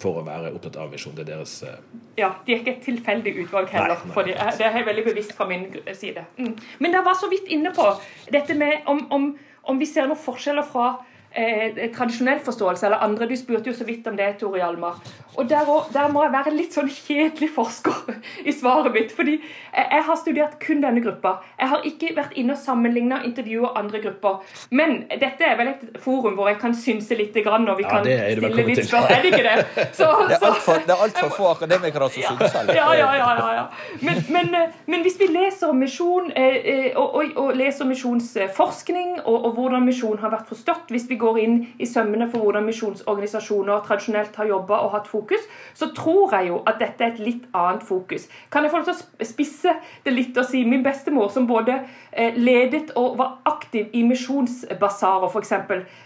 for 0.00 0.20
å 0.20 0.24
være 0.26 0.52
opptatt 0.54 0.76
av 0.80 0.92
misjon. 0.92 1.14
Det 1.16 1.24
er 1.24 1.30
deres 1.34 1.54
eh, 1.66 1.80
Ja, 2.18 2.32
de 2.46 2.54
er 2.54 2.62
ikke 2.62 2.74
et 2.76 2.84
tilfeldig 2.86 3.34
utvalg 3.44 3.72
heller. 3.74 3.94
Nei, 3.94 4.10
nei. 4.10 4.14
for 4.16 4.26
de 4.26 4.34
det 4.34 4.66
er 4.66 4.78
jeg 4.80 4.86
veldig 4.88 5.04
bevisst 5.08 5.34
fra 5.38 5.46
min 5.50 5.66
side. 5.94 6.26
Mm. 6.38 6.54
Men 6.82 6.94
dere 6.94 7.06
var 7.06 7.18
så 7.18 7.30
vidt 7.30 7.50
inne 7.54 7.72
på 7.74 7.86
dette 8.34 8.56
med 8.58 8.88
om, 8.90 9.04
om, 9.14 9.28
om 9.70 9.80
vi 9.80 9.88
ser 9.90 10.10
noen 10.10 10.20
forskjeller 10.20 10.66
fra 10.66 10.94
eh, 11.34 11.90
tradisjonell 11.94 12.40
forståelse 12.44 12.86
eller 12.86 13.04
andre. 13.04 13.28
Du 13.30 13.36
spurte 13.36 13.70
jo 13.70 13.76
så 13.76 13.86
vidt 13.88 14.06
om 14.06 14.16
det, 14.16 14.32
Tore 14.40 14.60
Hjalmar. 14.62 15.00
Og 15.34 15.48
der, 15.50 15.66
der 15.92 16.08
må 16.12 16.22
jeg 16.22 16.32
være 16.32 16.54
litt 16.54 16.74
sånn 16.76 16.90
kjedelig 16.90 17.50
forsker 17.54 18.14
i 18.48 18.54
svaret 18.54 18.92
mitt. 18.94 19.12
fordi 19.12 19.38
jeg, 19.40 20.02
har 20.06 20.16
studert 20.20 20.58
kun 20.62 20.82
denne 20.84 21.02
gruppa. 21.02 21.36
Jeg 21.58 21.70
har 21.72 21.86
ikke 21.88 22.12
vært 22.16 22.36
inne 22.38 22.54
og 22.54 22.60
sammenligna 22.62 23.22
intervjuer 23.26 23.78
andre 23.78 24.00
grupper. 24.04 24.40
Men 24.70 25.04
dette 25.10 25.46
er 25.46 25.58
vel 25.58 25.72
et 25.74 25.98
forum 26.02 26.38
hvor 26.38 26.50
jeg 26.52 26.60
kan 26.62 26.74
synse 26.78 27.18
litt 27.18 27.34
grann, 27.44 27.66
og 27.68 27.78
vi 27.78 27.84
Ja, 27.84 27.96
kan 27.96 28.06
stille 28.06 28.66
litt 28.68 28.84
spørsmål. 28.86 29.10
Er 29.10 29.22
det 29.22 29.32
ikke 29.32 29.44
det? 29.48 29.88
Så, 29.98 30.10
Det 30.28 30.38
er 30.38 30.46
altfor 30.46 31.24
alt 31.26 31.34
få 31.34 31.48
akademikere 31.50 32.08
som 32.10 32.22
synser 32.22 32.74
ja, 32.74 32.86
ja, 32.94 33.10
ja, 33.16 33.28
ja, 33.38 33.48
ja. 33.54 33.64
Men, 34.00 34.20
men, 34.28 34.54
eh, 34.54 34.74
men 34.86 35.02
hvis 35.02 35.16
vi 35.20 35.28
leser 35.32 35.70
om 35.70 35.78
misjon 35.80 36.30
eh, 36.36 36.56
eh, 36.72 36.96
og, 36.96 37.14
og, 37.14 37.32
og 37.40 37.56
leser 37.58 37.88
misjonsforskning 37.88 39.18
og, 39.24 39.36
og 39.48 39.50
hvordan 39.58 39.84
misjon 39.86 40.18
har 40.22 40.32
vært 40.34 40.50
forstått, 40.50 40.92
hvis 40.94 41.08
vi 41.10 41.18
går 41.20 41.23
inn 41.40 41.56
i 41.80 41.86
sømmene 41.88 42.26
for 42.30 42.44
hvordan 42.44 42.64
misjonsorganisasjoner 42.68 43.80
tradisjonelt 43.86 44.36
har 44.36 44.48
jobba 44.50 44.78
og 44.84 44.90
hatt 44.94 45.08
fokus, 45.10 45.40
så 45.74 45.88
tror 45.96 46.34
jeg 46.36 46.48
jo 46.50 46.60
at 46.66 46.78
dette 46.82 47.04
er 47.04 47.12
et 47.14 47.22
litt 47.24 47.44
annet 47.54 47.82
fokus. 47.88 48.28
Kan 48.52 48.62
jeg 48.66 48.70
få 48.74 48.82
lov 48.82 48.88
til 48.90 48.94
å 48.94 49.28
spisse 49.30 49.74
det 50.04 50.12
litt 50.14 50.36
og 50.38 50.44
si 50.48 50.64
min 50.68 50.84
bestemor, 50.84 51.28
som 51.34 51.46
både 51.50 51.78
eh, 52.12 52.36
ledet 52.36 52.92
og 53.00 53.18
var 53.18 53.38
aktiv 53.50 53.90
i 53.92 54.02
misjonsbasarer, 54.08 55.28
f.eks. 55.32 55.52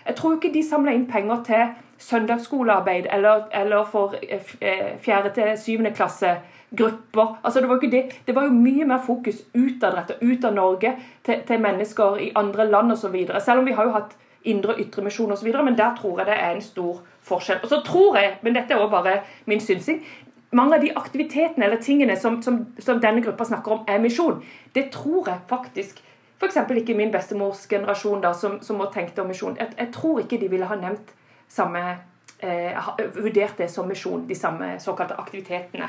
Jeg 0.07 0.17
tror 0.17 0.37
ikke 0.39 0.53
de 0.55 0.63
samla 0.65 0.95
inn 0.97 1.07
penger 1.11 1.43
til 1.49 1.67
søndagsskolearbeid 1.99 3.07
eller, 3.13 3.49
eller 3.53 3.85
for 3.91 4.15
eh, 4.23 4.39
f- 4.41 4.57
eh, 4.63 4.95
fjerde 5.03 5.33
til 5.35 5.57
syvende 5.59 5.91
klasse 5.97 6.37
grupper. 6.79 7.39
Altså 7.43 7.61
det 7.61 7.69
var 7.71 7.79
ikke 7.81 7.91
det. 7.97 8.03
Det 8.27 8.35
var 8.37 8.45
jo 8.45 8.53
mye 8.55 8.85
mer 8.87 9.01
fokus 9.07 9.41
utadrettet, 9.57 10.21
ut 10.23 10.45
av 10.45 10.55
Norge, 10.55 10.95
til, 11.25 11.43
til 11.49 11.61
mennesker 11.65 12.19
i 12.21 12.33
andre 12.37 12.67
land 12.71 12.93
osv. 12.93 13.17
Selv 13.41 13.63
om 13.63 13.67
vi 13.67 13.73
har 13.79 13.89
jo 13.89 13.95
hatt 13.97 14.17
indre 14.51 14.75
og 14.75 14.81
ytre 14.83 15.05
misjon 15.05 15.33
osv., 15.35 15.51
men 15.65 15.77
der 15.79 15.95
tror 15.99 16.21
jeg 16.21 16.31
det 16.31 16.39
er 16.39 16.57
en 16.57 16.65
stor 16.65 17.03
forskjell. 17.29 17.61
Og 17.63 17.69
så 17.69 17.83
tror 17.87 18.19
jeg, 18.19 18.35
men 18.43 18.57
dette 18.57 18.75
er 18.75 18.83
også 18.83 18.95
bare 18.97 19.21
min 19.47 19.61
synsing, 19.61 20.03
mange 20.51 20.77
av 20.77 20.85
de 20.85 20.93
aktivitetene 20.97 21.67
eller 21.67 21.81
tingene 21.85 22.17
som, 22.17 22.41
som, 22.43 22.63
som 22.81 23.01
denne 23.01 23.21
gruppa 23.25 23.45
snakker 23.45 23.75
om, 23.75 23.83
er 23.89 24.01
misjon. 24.01 24.41
Det 24.75 24.89
tror 24.95 25.29
jeg 25.29 25.49
faktisk 25.49 26.05
F.eks. 26.39 26.57
ikke 26.71 26.95
min 26.95 27.11
bestemors 27.11 27.67
generasjon, 27.67 28.21
da, 28.23 28.31
som, 28.33 28.61
som 28.63 28.81
også 28.81 28.95
tenkte 28.95 29.23
om 29.23 29.29
misjon. 29.29 29.57
Jeg, 29.59 29.75
jeg 29.79 29.91
tror 29.95 30.21
ikke 30.23 30.39
de 30.39 30.51
ville 30.53 30.69
ha 30.71 30.77
nevnt 30.79 31.11
samme 31.51 31.81
eh, 32.39 32.91
Vurdert 33.17 33.59
det 33.59 33.67
som 33.73 33.89
misjon, 33.91 34.23
de 34.29 34.37
samme 34.39 34.77
såkalte 34.81 35.19
aktivitetene. 35.19 35.89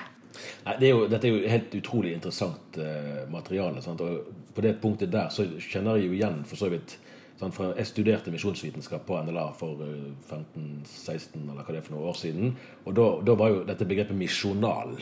Nei, 0.66 0.76
det 0.80 0.90
er 0.90 0.94
jo, 0.94 1.06
dette 1.10 1.30
er 1.30 1.36
jo 1.36 1.52
helt 1.54 1.76
utrolig 1.78 2.16
interessant 2.16 2.80
eh, 2.82 3.28
materiale. 3.30 3.84
Sant? 3.86 4.02
Og 4.02 4.56
på 4.56 4.66
det 4.66 4.76
punktet 4.82 5.14
der 5.14 5.30
så 5.34 5.46
kjenner 5.62 6.00
jeg 6.00 6.10
jo 6.10 6.18
igjen 6.18 6.42
for 6.50 6.62
så 6.62 6.72
vidt 6.74 6.98
Jeg 7.40 7.88
studerte 7.88 8.34
misjonsvitenskap 8.34 9.06
på 9.08 9.20
NLA 9.24 9.46
for 9.56 9.80
eh, 9.86 10.10
15-16 10.28 11.46
eller 11.46 11.64
hva 11.64 11.72
det 11.72 11.80
er 11.80 11.86
for 11.86 11.96
noen 11.96 12.10
år 12.12 12.20
siden. 12.20 12.52
Og 12.84 12.98
da, 12.98 13.36
var 13.40 13.54
jo 13.54 13.62
dette 13.68 13.88
begrepet 13.88 14.18
misjonal 14.20 14.98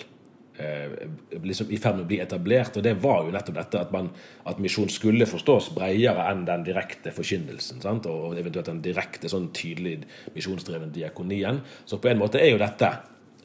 eh, 0.62 0.94
liksom 1.42 1.72
i 1.74 1.80
ferd 1.82 1.98
med 1.98 2.06
å 2.06 2.10
bli 2.12 2.20
etablert. 2.22 2.78
Og 2.78 2.86
det 2.86 2.94
var 3.02 3.26
jo 3.26 3.34
nettopp 3.34 3.58
dette 3.58 3.82
at, 3.88 4.22
at 4.54 4.62
misjon 4.62 4.92
skulle 4.94 5.30
forstås 5.30 5.72
bredere 5.78 6.28
enn 6.30 6.46
den 6.46 6.66
direkte 6.68 7.14
forkynnelsen. 7.16 7.82
Sant? 7.82 8.06
Og 8.12 8.38
eventuelt 8.38 8.70
den 8.70 8.84
direkte, 8.86 9.32
sånn 9.34 9.50
tydelig 9.58 10.04
misjonsdreven 10.38 10.94
diakonien. 10.94 11.64
Så 11.90 11.98
på 12.04 12.14
en 12.14 12.22
måte 12.22 12.44
er 12.44 12.54
jo 12.54 12.62
dette 12.62 12.94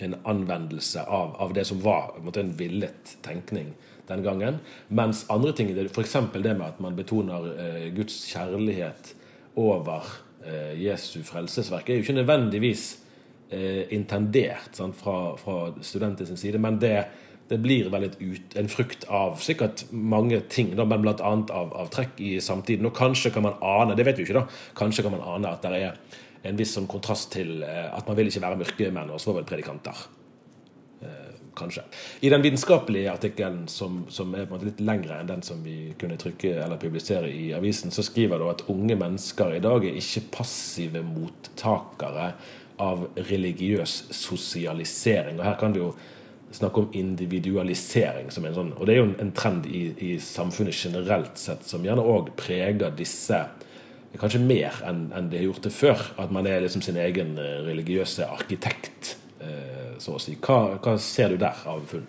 en 0.05 0.19
anvendelse 0.29 1.07
av, 1.07 1.33
av 1.41 1.57
det 1.57 1.65
som 1.69 1.81
var 1.81 2.13
en, 2.19 2.27
måte, 2.27 2.45
en 2.45 2.53
villet 2.59 3.17
tenkning 3.25 3.73
den 4.09 4.23
gangen. 4.23 4.61
Mens 4.89 5.25
andre 5.31 5.53
ting, 5.57 5.73
f.eks. 5.87 6.17
det 6.35 6.55
med 6.55 6.67
at 6.67 6.81
man 6.83 6.97
betoner 6.97 7.49
eh, 7.55 7.89
Guds 7.95 8.19
kjærlighet 8.33 9.15
over 9.57 10.07
eh, 10.47 10.75
Jesu 10.83 11.23
frelsesverk, 11.27 11.89
er 11.89 12.01
jo 12.01 12.07
ikke 12.07 12.21
nødvendigvis 12.21 12.87
eh, 13.51 13.85
intendert 13.95 14.79
sant, 14.79 14.97
fra, 14.99 15.35
fra 15.41 15.73
studentens 15.85 16.35
side, 16.41 16.61
men 16.63 16.81
det, 16.83 16.97
det 17.51 17.61
blir 17.63 17.91
vel 17.93 18.09
ut, 18.11 18.57
en 18.59 18.73
frukt 18.73 19.07
av 19.11 19.39
sikkert 19.45 19.87
mange 19.93 20.41
ting, 20.51 20.75
da, 20.79 20.87
men 20.89 21.05
bl.a. 21.05 21.15
Av, 21.21 21.77
av 21.85 21.93
trekk 21.93 22.19
i 22.23 22.35
samtiden. 22.41 22.89
Og 22.89 22.97
kanskje 22.97 23.35
kan 23.35 23.47
man 23.47 23.61
ane, 23.61 23.97
det 23.99 24.09
vet 24.09 24.19
vi 24.19 24.27
ikke, 24.29 24.41
da, 24.41 24.49
kanskje 24.79 25.07
kan 25.07 25.17
man 25.17 25.27
ane 25.37 25.53
at 25.53 25.65
det 25.67 25.79
er 25.79 26.03
en 26.49 26.59
viss 26.59 26.75
sånn 26.75 26.91
kontrast 26.91 27.31
til 27.37 27.61
at 27.63 28.09
man 28.09 28.19
vil 28.19 28.33
ikke 28.33 28.43
være 28.43 28.59
mørkemenn 28.65 29.13
og 29.15 29.23
svovelpredikanter. 29.23 30.22
Kanskje. 31.57 31.83
I 32.25 32.31
den 32.33 32.43
vitenskapelige 32.43 33.13
artikkelen, 33.13 33.67
som, 33.69 34.05
som 34.09 34.33
er 34.35 34.47
på 34.47 34.55
en 34.55 34.57
måte 34.57 34.71
litt 34.71 34.81
lengre 34.81 35.19
enn 35.21 35.29
den 35.29 35.43
som 35.45 35.61
vi 35.65 35.93
kunne 36.01 36.17
trykke 36.21 36.55
eller 36.65 36.81
publisere 36.81 37.29
i 37.29 37.51
avisen, 37.57 37.93
så 37.93 38.05
skriver 38.07 38.41
det 38.41 38.49
at 38.55 38.65
unge 38.73 38.97
mennesker 38.97 39.59
i 39.59 39.63
dag 39.65 39.85
er 39.85 39.99
ikke 40.01 40.25
passive 40.39 41.05
mottakere 41.05 42.33
av 42.83 43.05
religiøs 43.29 43.99
sosialisering. 44.17 45.39
Og 45.39 45.47
her 45.47 45.59
kan 45.61 45.77
vi 45.77 45.83
jo 45.83 45.93
snakke 46.53 46.83
om 46.83 46.97
individualisering 46.97 48.31
som 48.33 48.45
en 48.45 48.57
sånn 48.57 48.73
Og 48.77 48.85
det 48.87 48.95
er 48.95 48.99
jo 49.01 49.09
en, 49.09 49.19
en 49.25 49.33
trend 49.37 49.67
i, 49.69 49.87
i 50.05 50.11
samfunnet 50.21 50.77
generelt 50.77 51.41
sett 51.41 51.65
som 51.65 51.85
gjerne 51.85 52.05
òg 52.05 52.35
preger 52.37 52.93
disse 52.97 53.41
Kanskje 54.21 54.43
mer 54.45 54.77
enn 54.85 55.31
det 55.33 55.39
har 55.41 55.47
gjort 55.47 55.65
det 55.65 55.73
før. 55.73 56.01
At 56.21 56.33
man 56.35 56.45
er 56.45 56.61
liksom 56.61 56.83
sin 56.85 56.99
egen 57.01 57.31
eh, 57.41 57.63
religiøse 57.65 58.27
arkitekt, 58.29 59.15
så 59.99 60.17
å 60.17 60.21
si. 60.23 60.37
Hva, 60.41 60.79
hva 60.83 60.97
ser 60.99 61.35
du 61.35 61.41
der 61.43 61.67
av 61.69 61.83
funn? 61.91 62.07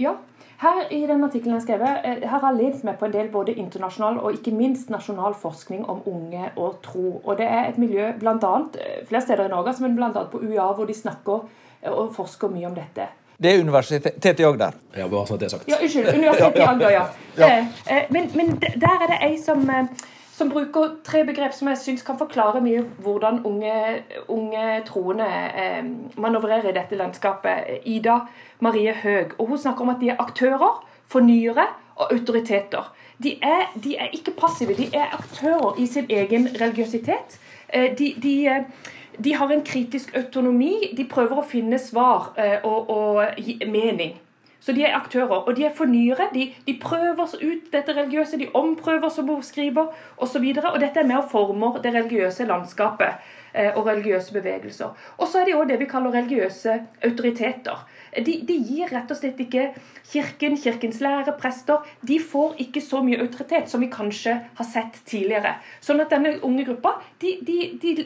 Ja, 0.00 0.16
her 0.60 0.82
i 0.92 1.06
den 1.08 1.24
artikkelen 1.24 1.56
jeg 1.56 1.64
skrev, 1.64 1.82
eh, 1.82 2.20
her 2.20 2.40
har 2.42 2.52
jeg 2.52 2.58
lent 2.60 2.82
meg 2.84 2.98
på 3.00 3.06
en 3.08 3.14
del 3.14 3.30
både 3.32 3.54
internasjonal 3.56 4.18
og 4.20 4.34
ikke 4.36 4.52
minst 4.52 4.90
nasjonal 4.92 5.34
forskning 5.34 5.86
om 5.88 6.02
unge 6.06 6.50
og 6.56 6.82
tro. 6.84 7.20
Og 7.24 7.38
det 7.38 7.46
er 7.48 7.70
et 7.70 7.78
miljø 7.80 8.10
blant 8.20 8.44
annet, 8.44 8.76
eh, 8.76 9.06
flere 9.08 9.24
steder 9.24 9.48
i 9.48 9.54
Norge, 9.54 9.74
men 9.80 9.96
bl.a. 9.96 10.26
på 10.28 10.42
UiA, 10.42 10.72
hvor 10.76 10.84
de 10.84 10.94
snakker 10.94 11.46
eh, 11.82 11.90
og 11.90 12.12
forsker 12.14 12.52
mye 12.52 12.68
om 12.68 12.76
dette. 12.76 13.08
Det 13.40 13.54
er 13.54 13.62
universitetet 13.64 14.40
òg 14.44 14.58
der. 14.60 14.74
Ja, 14.98 15.06
bare 15.08 15.24
sånn 15.24 15.38
at 15.38 15.40
det 15.40 15.46
er 15.46 15.52
sagt. 15.54 15.68
Ja, 15.70 15.78
unnskyld. 15.80 16.08
Universitetet 16.12 16.60
i 16.60 16.66
Agder, 16.68 16.90
ja. 16.92 17.04
Ja. 17.38 17.46
Eh, 17.48 17.68
eh, 17.96 18.02
Men, 18.12 18.28
men 18.36 18.58
der 18.60 19.00
er 19.00 19.08
det 19.14 19.20
ei 19.30 19.38
som, 19.40 19.64
som 20.40 20.48
bruker 20.48 20.94
tre 21.04 21.20
begrep 21.28 21.52
som 21.52 21.68
jeg 21.68 21.80
syns 21.82 22.04
kan 22.06 22.18
forklare 22.20 22.62
mye 22.64 22.80
hvordan 23.04 23.42
unge, 23.48 23.74
unge 24.32 24.64
troende 24.88 25.26
eh, 25.28 25.82
manøvrerer 26.16 26.70
i 26.70 26.76
dette 26.76 26.96
landskapet. 26.96 27.84
Ida 27.84 28.22
Marie 28.64 28.94
Høeg. 29.02 29.36
Og 29.38 29.52
hun 29.52 29.60
snakker 29.60 29.84
om 29.84 29.92
at 29.92 30.00
de 30.00 30.08
er 30.14 30.22
aktører, 30.22 30.80
fornyere 31.10 31.66
og 31.96 32.14
autoriteter. 32.14 32.88
De 33.20 33.34
er, 33.44 33.68
de 33.84 33.96
er 34.00 34.14
ikke 34.16 34.32
passive, 34.38 34.76
de 34.78 34.88
er 34.96 35.12
aktører 35.18 35.76
i 35.78 35.86
sin 35.86 36.08
egen 36.08 36.48
religiøsitet. 36.60 37.36
Eh, 37.68 37.92
De, 37.98 38.14
de, 38.22 38.34
eh, 38.46 38.64
de 39.24 39.34
har 39.36 39.52
en 39.52 39.64
kritisk 39.64 40.16
autonomi. 40.16 40.72
De 40.96 41.04
prøver 41.04 41.42
å 41.42 41.44
finne 41.44 41.78
svar 41.78 42.32
eh, 42.38 42.64
og, 42.64 42.90
og 42.90 43.68
mening. 43.68 44.16
Så 44.60 44.72
de 44.76 44.84
er 44.84 44.96
aktører, 44.96 45.40
og 45.48 45.56
de 45.56 45.64
er 45.64 45.74
fornyere. 45.74 46.28
De, 46.34 46.50
de 46.66 46.78
prøver 46.82 47.34
ut 47.42 47.72
dette 47.72 47.96
religiøse, 47.96 48.38
de 48.38 48.48
omprøver 48.54 49.08
som 49.08 49.28
hun 49.28 49.42
skriver, 49.42 49.86
osv. 50.16 50.44
Og, 50.56 50.56
så 50.62 50.70
og 50.74 50.80
dette 50.80 51.00
er 51.00 51.06
med 51.06 51.16
og 51.16 51.30
former 51.30 51.80
det 51.82 51.94
religiøse 51.94 52.44
landskapet 52.44 53.16
og 53.74 53.86
religiøse 53.86 54.32
bevegelser. 54.32 54.92
Og 55.18 55.28
så 55.28 55.40
er 55.40 55.48
de 55.48 55.56
òg 55.58 55.68
det 55.70 55.78
vi 55.80 55.88
kaller 55.90 56.14
religiøse 56.14 56.76
autoriteter. 57.06 57.84
De, 58.26 58.36
de 58.46 58.56
gir 58.66 58.90
rett 58.90 59.10
og 59.10 59.18
slett 59.18 59.40
ikke 59.42 59.68
kirken, 60.10 60.56
kirkens 60.58 61.00
lære, 61.00 61.34
prester 61.38 61.86
De 62.06 62.18
får 62.20 62.58
ikke 62.64 62.82
så 62.82 63.02
mye 63.06 63.20
autoritet 63.22 63.70
som 63.70 63.82
vi 63.82 63.90
kanskje 63.92 64.36
har 64.58 64.68
sett 64.68 65.00
tidligere. 65.06 65.56
Sånn 65.80 66.02
at 66.02 66.10
denne 66.10 66.36
unge 66.46 66.66
gruppa 66.68 66.96
de, 67.22 67.36
de, 67.46 67.58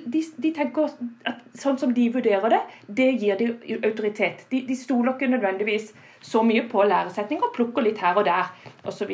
de, 0.07 0.53
tenker 0.53 0.93
at 1.29 1.45
sånn 1.61 1.79
som 1.81 1.95
de 1.97 2.09
vurderer 2.13 2.57
det, 2.57 2.63
det 2.87 3.11
gir 3.23 3.41
de 3.41 3.79
autoritet. 3.83 4.47
De, 4.51 4.65
de 4.69 4.77
stoler 4.79 5.15
ikke 5.15 5.31
nødvendigvis 5.33 5.93
så 6.25 6.41
mye 6.43 6.65
på 6.69 6.85
læresetninger, 6.89 7.53
plukker 7.55 7.85
litt 7.85 8.01
her 8.01 8.17
og 8.17 8.25
der 8.25 8.49
osv. 8.89 9.13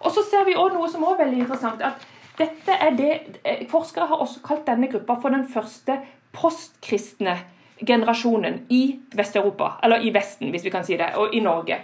Og 0.00 0.08
så 0.14 0.24
ser 0.24 0.46
vi 0.48 0.56
også 0.56 0.76
noe 0.76 0.88
som 0.92 1.04
er 1.04 1.20
veldig 1.20 1.44
interessant. 1.44 1.82
at 1.84 2.08
dette 2.38 2.72
er 2.72 2.90
det, 2.96 3.40
eh, 3.44 3.66
Forskere 3.68 4.06
har 4.06 4.22
også 4.22 4.40
kalt 4.44 4.66
denne 4.66 4.88
gruppa 4.88 5.16
for 5.20 5.30
den 5.30 5.46
første 5.48 5.98
postkristne 6.32 7.38
generasjonen 7.86 8.66
i 8.68 9.00
Vest-Europa. 9.16 9.78
Eller 9.82 10.04
i 10.04 10.14
Vesten, 10.14 10.50
hvis 10.50 10.64
vi 10.64 10.70
kan 10.70 10.84
si 10.84 10.96
det, 10.96 11.14
og 11.16 11.34
i 11.34 11.40
Norge. 11.40 11.80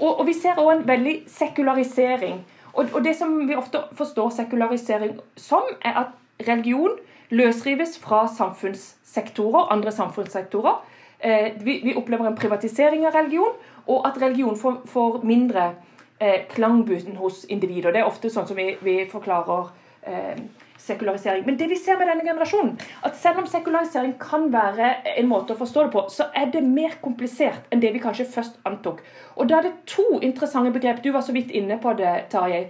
Og, 0.00 0.20
og 0.20 0.26
vi 0.26 0.32
ser 0.32 0.58
også 0.58 0.78
en 0.78 0.88
veldig 0.88 1.16
sekularisering. 1.26 2.44
Og, 2.72 2.86
og 2.92 3.04
det 3.04 3.16
som 3.16 3.48
vi 3.48 3.56
ofte 3.56 3.80
forstår 3.96 4.30
sekularisering 4.30 5.18
som, 5.36 5.62
er 5.84 6.04
at 6.04 6.48
religion 6.48 6.98
løsrives 7.30 7.98
fra 7.98 8.26
samfunnssektorer, 8.28 9.72
andre 9.72 9.92
samfunnssektorer. 9.92 10.84
Eh, 11.20 11.52
vi, 11.64 11.80
vi 11.84 11.96
opplever 11.96 12.28
en 12.28 12.36
privatisering 12.36 13.06
av 13.06 13.16
religion, 13.16 13.56
og 13.86 14.06
at 14.08 14.20
religion 14.22 14.56
får, 14.58 14.82
får 14.86 15.22
mindre 15.24 15.70
eh, 16.18 16.46
klangbuten 16.52 17.16
hos 17.16 17.44
individer. 17.44 17.92
Det 17.92 18.02
er 18.02 18.08
ofte 18.08 18.30
sånn 18.32 18.48
som 18.48 18.58
vi, 18.58 18.72
vi 18.82 18.98
forklarer 19.10 19.68
eh, 20.06 20.40
sekularisering. 20.86 21.44
Men 21.46 21.58
det 21.58 21.68
vi 21.70 21.78
ser 21.80 21.98
med 21.98 22.08
denne 22.10 22.24
generasjonen, 22.24 22.74
at 23.04 23.16
selv 23.18 23.42
om 23.42 23.46
sekularisering 23.50 24.16
kan 24.20 24.50
være 24.52 24.92
en 25.16 25.30
måte 25.30 25.54
å 25.54 25.60
forstå 25.60 25.86
det 25.86 25.94
på, 25.94 26.04
så 26.12 26.28
er 26.34 26.50
det 26.52 26.64
mer 26.64 26.98
komplisert 27.02 27.70
enn 27.70 27.82
det 27.82 27.92
vi 27.94 28.02
kanskje 28.02 28.28
først 28.34 28.60
antok. 28.68 29.02
Og 29.36 29.48
da 29.50 29.60
er 29.60 29.68
det 29.68 29.78
to 29.90 30.20
interessante 30.20 30.74
begrep. 30.74 31.02
Du 31.04 31.10
var 31.14 31.24
så 31.26 31.34
vidt 31.36 31.50
inne 31.50 31.80
på 31.82 31.96
det, 31.98 32.12
Tarjei. 32.32 32.66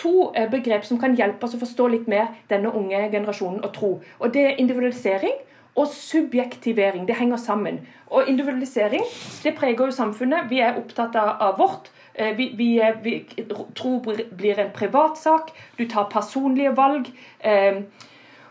To 0.00 0.30
eh, 0.38 0.48
begrep 0.50 0.84
som 0.86 1.00
kan 1.02 1.16
hjelpe 1.18 1.46
oss 1.46 1.56
å 1.56 1.62
forstå 1.62 1.88
litt 1.90 2.10
mer 2.10 2.34
denne 2.50 2.72
unge 2.76 3.06
generasjonen 3.10 3.64
og 3.64 3.72
tro. 3.74 3.94
Og 4.20 4.34
det 4.34 4.44
er 4.46 4.60
individualisering 4.62 5.38
og 5.78 5.88
subjektivering. 5.94 7.06
Det 7.08 7.16
henger 7.18 7.40
sammen. 7.40 7.80
Og 8.10 8.28
individualisering 8.28 9.02
det 9.44 9.54
preger 9.58 9.86
jo 9.86 9.94
samfunnet. 9.94 10.50
Vi 10.50 10.60
er 10.62 10.78
opptatt 10.78 11.16
av 11.16 11.58
vårt. 11.58 11.90
Eh, 12.20 12.36
vi, 12.36 12.52
vi, 12.56 12.92
vi, 13.02 13.26
tro 13.74 13.98
blir 14.30 14.58
en 14.58 14.70
privatsak. 14.74 15.52
Du 15.76 15.88
tar 15.88 16.04
personlige 16.12 16.76
valg. 16.76 17.08
Eh, 17.40 17.82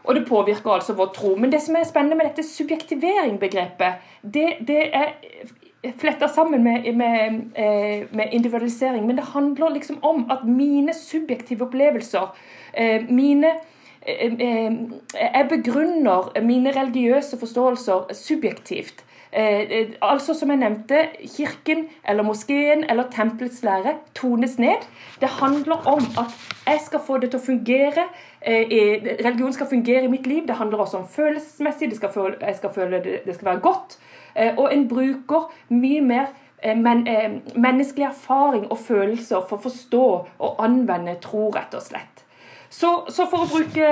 og 0.03 0.15
det 0.15 0.25
påvirker 0.27 0.71
altså 0.71 0.93
vår 0.97 1.11
tro. 1.13 1.35
Men 1.35 1.51
det 1.51 1.61
som 1.61 1.75
er 1.75 1.85
spennende 1.85 2.17
med 2.17 2.31
dette 2.31 2.47
subjektivering-begrepet, 2.47 4.05
det, 4.23 4.47
det, 4.67 4.79
er 4.95 5.11
fletta 6.01 6.27
sammen 6.27 6.63
med, 6.63 6.87
med, 6.95 7.41
eh, 7.55 8.07
med, 8.11 8.31
individualisering. 8.31 9.05
Men 9.05 9.15
det 9.15 9.25
handler 9.35 9.69
liksom 9.69 9.99
om 10.03 10.25
at 10.31 10.47
mine 10.47 10.93
subjektive 10.93 11.65
opplevelser, 11.65 12.33
mine 13.09 13.51
Jeg 14.07 15.45
begrunner 15.49 16.41
mine 16.41 16.71
religiøse 16.71 17.37
forståelser 17.39 18.13
subjektivt. 18.13 19.03
Eh, 19.31 19.59
eh, 19.61 19.89
altså 20.01 20.33
som 20.33 20.49
jeg 20.49 20.57
nevnte, 20.57 21.03
Kirken 21.37 21.85
eller 22.07 22.23
moskeen 22.23 22.83
eller 22.89 23.11
tempelets 23.13 23.63
lære 23.63 23.93
tones 24.15 24.57
ned. 24.57 24.87
Det 25.21 25.29
handler 25.29 25.87
om 25.87 26.01
at 26.17 26.33
jeg 26.67 26.79
skal 26.85 26.99
få 27.05 27.17
det 27.17 27.29
til 27.31 27.39
å 27.39 27.45
fungere. 27.45 28.07
Eh, 28.41 28.65
religion 29.25 29.53
skal 29.53 29.69
fungere 29.69 30.03
i 30.03 30.11
mitt 30.11 30.27
liv. 30.27 30.47
Det 30.47 30.55
handler 30.55 30.77
også 30.77 30.97
om 30.97 31.07
følelsesmessig. 31.07 31.89
Det 31.89 31.97
skal 31.97 32.13
føle, 32.13 32.35
jeg 32.41 32.55
skal 32.55 32.73
føle 32.73 33.03
det, 33.03 33.19
det 33.25 33.35
skal 33.35 33.45
være 33.45 33.59
godt. 33.59 33.99
Eh, 34.35 34.57
og 34.57 34.73
en 34.73 34.87
bruker 34.87 35.51
mye 35.69 36.01
mer 36.01 36.25
eh, 36.63 36.77
men, 36.77 37.07
eh, 37.07 37.31
menneskelig 37.55 38.05
erfaring 38.05 38.71
og 38.71 38.77
følelser 38.77 39.45
for 39.49 39.57
å 39.57 39.65
forstå 39.67 40.05
og 40.39 40.63
anvende 40.63 41.19
tro, 41.21 41.49
rett 41.53 41.75
og 41.75 41.85
slett. 41.85 42.18
Så, 42.69 42.89
så, 43.09 43.25
for 43.25 43.43
å 43.43 43.49
bruke 43.49 43.85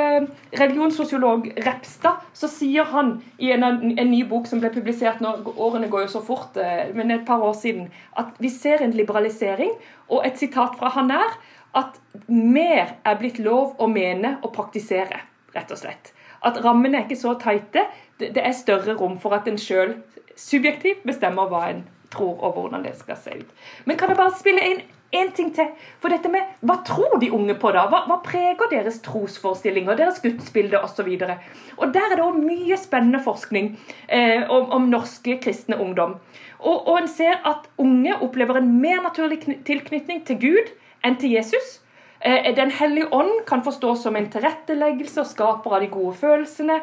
religionssosiolog 0.54 1.48
Repstad, 1.66 2.22
så 2.38 2.50
sier 2.52 2.86
han 2.92 3.16
i 3.42 3.50
en, 3.56 3.66
en, 3.66 4.12
ny 4.12 4.20
bok 4.30 4.46
som 4.46 4.62
ble 4.62 4.70
publisert 4.74 5.22
nå, 5.24 5.32
årene 5.58 5.90
går 5.90 6.06
jo 6.06 6.12
så 6.14 6.22
fort, 6.26 6.60
eh, 6.62 6.92
men 6.94 7.10
et 7.12 7.26
par 7.26 7.42
år 7.42 7.56
siden, 7.58 7.88
at 8.22 8.38
vi 8.44 8.52
ser 8.54 8.86
en 8.86 8.94
liberalisering. 8.94 9.74
Og 10.14 10.28
et 10.30 10.38
sitat 10.38 10.78
fra 10.78 10.92
han 10.94 11.10
er 11.12 11.40
at 11.78 11.98
mer 12.30 12.94
er 13.02 13.18
blitt 13.18 13.42
lov 13.42 13.76
å 13.82 13.90
mene 13.90 14.38
og 14.44 14.54
praktisere, 14.54 15.24
rett 15.58 15.74
og 15.74 15.82
slett. 15.82 16.14
At 16.46 16.62
rammene 16.62 17.02
er 17.02 17.08
ikke 17.08 17.18
så 17.18 17.34
tighte. 17.42 17.88
Det 18.22 18.44
er 18.44 18.54
større 18.56 18.94
rom 18.98 19.18
for 19.22 19.34
at 19.38 19.50
en 19.50 19.58
sjøl 19.62 19.98
subjektivt 20.38 21.02
bestemmer 21.06 21.50
hva 21.50 21.64
en 21.72 21.82
tror, 22.14 22.38
og 22.46 22.54
hvordan 22.60 22.86
det 22.86 22.94
skal 23.00 23.18
se 23.20 23.34
ut. 23.42 23.50
Men 23.86 23.98
kan 23.98 24.14
jeg 24.14 24.22
bare 24.22 24.38
spille 24.38 24.70
inn 24.70 24.86
en 25.12 25.32
ting 25.32 25.54
til. 25.56 25.70
For 26.02 26.12
dette 26.12 26.30
med 26.32 26.58
hva 26.68 26.80
tror 26.88 27.18
de 27.22 27.30
unge 27.34 27.56
på, 27.60 27.72
da? 27.76 27.86
Hva, 27.92 28.04
hva 28.10 28.20
preger 28.26 28.72
deres 28.72 29.00
trosforestillinger, 29.06 29.96
deres 30.00 30.20
gudsbilde 30.24 30.82
osv.? 30.84 31.08
Og, 31.08 31.34
og 31.78 31.96
der 31.96 32.12
er 32.12 32.20
det 32.20 32.26
òg 32.26 32.40
mye 32.42 32.80
spennende 32.80 33.22
forskning 33.24 33.74
eh, 34.08 34.44
om, 34.44 34.70
om, 34.76 34.90
norske 34.92 35.40
kristne 35.44 35.80
ungdom. 35.80 36.18
Og, 36.60 36.88
og 36.88 37.02
en 37.02 37.12
ser 37.12 37.40
at 37.48 37.70
unge 37.80 38.16
opplever 38.20 38.60
en 38.60 38.72
mer 38.82 39.04
naturlig 39.06 39.44
tilknytning 39.68 40.24
til 40.28 40.42
Gud 40.42 40.72
enn 41.06 41.20
til 41.22 41.38
Jesus. 41.38 41.78
Eh, 42.20 42.54
Den 42.58 42.72
hellige 42.72 43.12
ånd 43.14 43.46
kan 43.48 43.64
forstås 43.64 44.04
som 44.04 44.16
en 44.16 44.32
tilretteleggelse 44.34 45.24
og 45.24 45.32
skaper 45.32 45.78
av 45.78 45.86
de 45.86 45.92
gode 45.94 46.18
følelsene. 46.20 46.82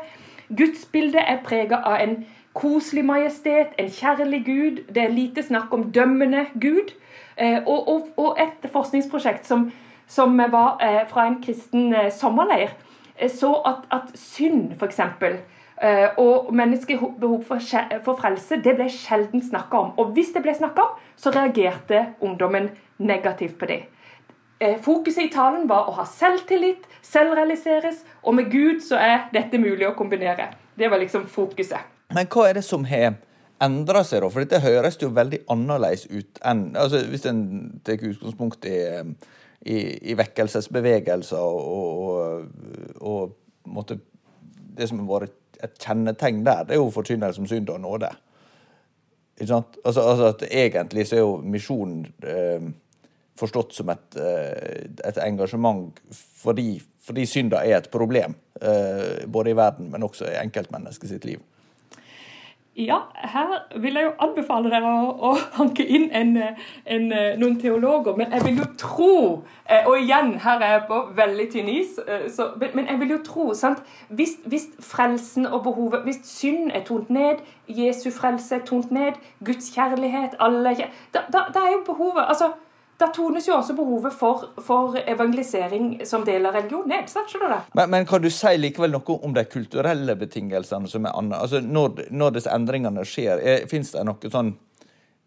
Gudsbildet 0.54 1.24
er 1.24 1.44
prega 1.44 1.80
av 1.84 2.00
en 2.00 2.18
koselig 2.54 3.04
majestet, 3.04 3.74
en 3.78 3.90
kjærlig 3.90 4.44
Gud. 4.46 4.84
Det 4.94 5.02
er 5.02 5.08
lite 5.12 5.42
snakk 5.42 5.72
om 5.74 5.90
dømmende 5.92 6.46
Gud. 6.60 6.94
Eh, 7.36 7.62
og, 7.66 7.88
og, 7.88 8.08
og, 8.16 8.36
et 8.38 8.70
forskningsprosjekt 8.70 9.46
som, 9.46 9.72
som 10.06 10.38
var 10.38 10.78
eh, 10.82 11.02
fra 11.10 11.26
en 11.26 11.40
kristen 11.42 11.94
eh, 11.94 12.12
sommerleir, 12.12 12.76
så 13.28 13.52
at, 13.66 13.88
at 13.90 14.14
synd, 14.18 14.72
f.eks., 14.78 15.00
og 16.16 16.54
menneskets 16.54 17.02
behov 17.20 17.42
for, 17.44 17.58
for, 18.04 18.16
frelse, 18.16 18.56
det 18.62 18.76
ble 18.78 18.86
sjelden 18.88 19.42
snakka 19.42 19.76
om. 19.76 19.88
Og 19.98 20.12
hvis 20.14 20.30
det 20.32 20.42
ble 20.44 20.54
snakka 20.54 20.84
om, 20.86 21.00
så 21.18 21.32
reagerte 21.34 22.04
ungdommen 22.22 22.70
negativt 22.98 23.58
på 23.58 23.68
det. 23.68 23.80
Fokuset 24.86 25.26
i 25.26 25.32
talen 25.34 25.66
var 25.68 25.90
å 25.90 25.96
ha 25.98 26.06
selvtillit, 26.08 26.86
selvrealiseres, 27.02 28.04
og 28.22 28.38
med 28.38 28.54
Gud 28.54 28.86
så 28.86 29.02
er 29.02 29.26
dette 29.34 29.60
mulig 29.60 29.90
å 29.90 29.96
kombinere. 29.98 30.52
Det 30.78 30.88
var 30.90 31.02
liksom 31.02 31.26
fokuset. 31.26 31.93
Men 32.12 32.28
hva 32.30 32.48
er 32.48 32.58
det 32.58 32.64
som 32.66 32.84
har 32.88 33.16
endra 33.64 34.02
seg, 34.04 34.22
da? 34.24 34.30
For 34.32 34.44
dette 34.44 34.60
høres 34.64 34.98
jo 35.00 35.12
veldig 35.14 35.44
annerledes 35.52 36.08
ut 36.10 36.42
enn 36.44 36.66
altså 36.76 37.04
Hvis 37.08 37.24
en 37.30 37.44
tar 37.86 38.02
utgangspunkt 38.02 38.66
i, 38.68 38.76
i, 39.64 39.78
i 40.10 40.18
vekkelsesbevegelser 40.18 41.40
og, 41.40 42.04
og, 42.04 43.00
og 43.00 43.72
måtte, 43.72 43.98
det 44.76 44.90
som 44.90 45.00
har 45.04 45.24
vært 45.24 45.40
et 45.64 45.80
kjennetegn 45.80 46.44
der, 46.44 46.66
det 46.66 46.76
er 46.76 46.82
jo 46.82 46.92
forkynnelse 46.92 47.38
som 47.38 47.48
synd 47.48 47.70
og 47.72 47.80
nåde. 47.80 48.10
Ikke 49.38 49.50
sant? 49.50 49.78
Altså, 49.84 50.02
altså 50.02 50.30
at 50.34 50.42
Egentlig 50.50 51.06
så 51.08 51.16
er 51.16 51.22
jo 51.22 51.36
misjonen 51.40 52.04
eh, 52.26 52.66
forstått 53.38 53.74
som 53.74 53.90
et, 53.94 54.18
eh, 54.20 54.84
et 55.08 55.18
engasjement 55.24 55.88
fordi, 56.12 56.76
fordi 57.02 57.24
synda 57.26 57.62
er 57.64 57.80
et 57.80 57.90
problem. 57.90 58.36
Eh, 58.60 59.24
både 59.26 59.54
i 59.54 59.56
verden, 59.56 59.90
men 59.90 60.06
også 60.06 60.28
i 60.28 60.38
enkeltmennesket 60.42 61.14
sitt 61.14 61.24
liv. 61.24 61.40
Ja, 62.76 62.98
her 63.14 63.80
vil 63.80 63.94
jeg 63.94 64.04
jo 64.04 64.12
anbefale 64.18 64.70
dere 64.70 64.88
å, 64.90 65.10
å 65.28 65.34
hanke 65.54 65.84
inn 65.86 66.08
en, 66.10 66.32
en, 66.90 67.04
noen 67.38 67.54
teologer. 67.62 68.16
Men 68.18 68.34
jeg 68.34 68.42
vil 68.48 68.58
jo 68.58 68.66
tro 68.80 69.18
eh, 69.68 69.86
Og 69.86 70.00
igjen, 70.00 70.32
her 70.42 70.58
er 70.58 70.72
jeg 70.72 70.82
på 70.88 70.98
veldig 71.14 71.46
tynn 71.52 71.70
is. 71.70 72.00
Eh, 72.02 72.26
så, 72.34 72.48
men 72.64 72.90
jeg 72.90 72.98
vil 73.04 73.14
jo 73.14 73.20
tro 73.28 73.46
sant? 73.54 73.84
Hvis, 74.08 74.34
hvis, 74.50 74.66
frelsen 74.82 75.46
og 75.46 75.62
behovet 75.68 76.02
Hvis 76.08 76.18
synd 76.26 76.74
er 76.74 76.82
tont 76.88 77.14
ned, 77.14 77.46
Jesu 77.70 78.08
frelse 78.10 78.58
er 78.58 78.66
tont 78.66 78.90
ned, 78.90 79.22
Guds 79.46 79.70
kjærlighet 79.76 80.34
alle, 80.42 80.74
da, 81.14 81.22
da, 81.32 81.46
da 81.54 81.62
er 81.68 81.76
jo 81.76 81.84
behovet 81.86 82.26
altså 82.26 82.50
da 82.98 83.08
tones 83.14 83.48
jo 83.48 83.56
også 83.56 83.74
behovet 83.74 84.14
for, 84.14 84.44
for, 84.62 84.94
evangelisering 84.98 86.06
som 86.06 86.24
del 86.26 86.46
av 86.46 86.54
religion 86.54 86.86
ned. 86.88 87.10
skjønner 87.10 87.50
du 87.50 87.78
Men, 87.78 87.90
men, 87.90 88.06
kan 88.06 88.22
du 88.22 88.30
si 88.30 88.54
likevel 88.58 88.94
noe 88.94 89.18
om 89.18 89.34
de 89.34 89.44
kulturelle 89.44 90.14
betingelsene 90.16 90.90
som 90.90 91.06
er 91.06 91.18
annet? 91.18 91.40
Altså, 91.40 91.60
når, 91.60 92.06
når 92.10 92.36
disse 92.38 92.54
endringene 92.54 93.04
skjer, 93.08 93.42
fins 93.70 93.92
det 93.96 94.04
noen 94.06 94.34
sånn 94.36 94.54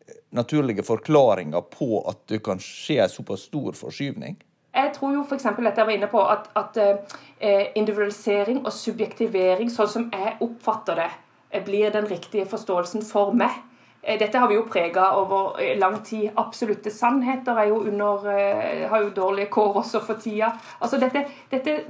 eh, 0.07 0.19
naturlige 0.37 0.85
forklaringer 0.87 1.67
på 1.73 2.03
at 2.07 2.23
det 2.31 2.43
kan 2.45 2.61
skje 2.63 3.01
en 3.03 3.11
såpass 3.11 3.49
stor 3.51 3.75
forskyvning? 3.75 4.39
Jeg 4.77 4.93
tror 4.95 5.15
jo 5.15 5.23
f.eks. 5.25 5.47
dette 5.57 5.81
jeg 5.81 5.87
var 5.89 5.95
inne 5.95 6.09
på, 6.11 6.23
at, 6.23 6.51
at 6.55 6.77
eh, 6.79 7.71
individualisering 7.75 8.63
og 8.63 8.73
subjektivering, 8.73 9.71
sånn 9.73 9.89
som 9.89 10.11
jeg 10.13 10.37
oppfatter 10.43 11.01
det, 11.01 11.09
eh, 11.51 11.63
blir 11.65 11.91
den 11.91 12.07
riktige 12.07 12.47
forståelsen 12.47 13.03
for 13.07 13.35
meg. 13.35 13.57
Eh, 14.07 14.19
dette 14.19 14.37
har 14.37 14.47
vi 14.47 14.55
jo 14.55 14.63
prega 14.63 15.09
over 15.19 15.61
eh, 15.61 15.77
lang 15.79 15.99
tid. 16.03 16.29
Absolutte 16.35 16.91
sannheter 16.91 17.57
er 17.59 17.73
jo 17.73 17.81
under, 17.89 18.29
eh, 18.31 18.89
har 18.89 19.01
jo 19.03 19.09
dårlige 19.09 19.49
kår 19.51 19.81
også 19.81 19.99
for 19.99 20.15
tida. 20.23 20.53
Altså 20.79 20.99
dette, 20.99 21.25
dette 21.51 21.81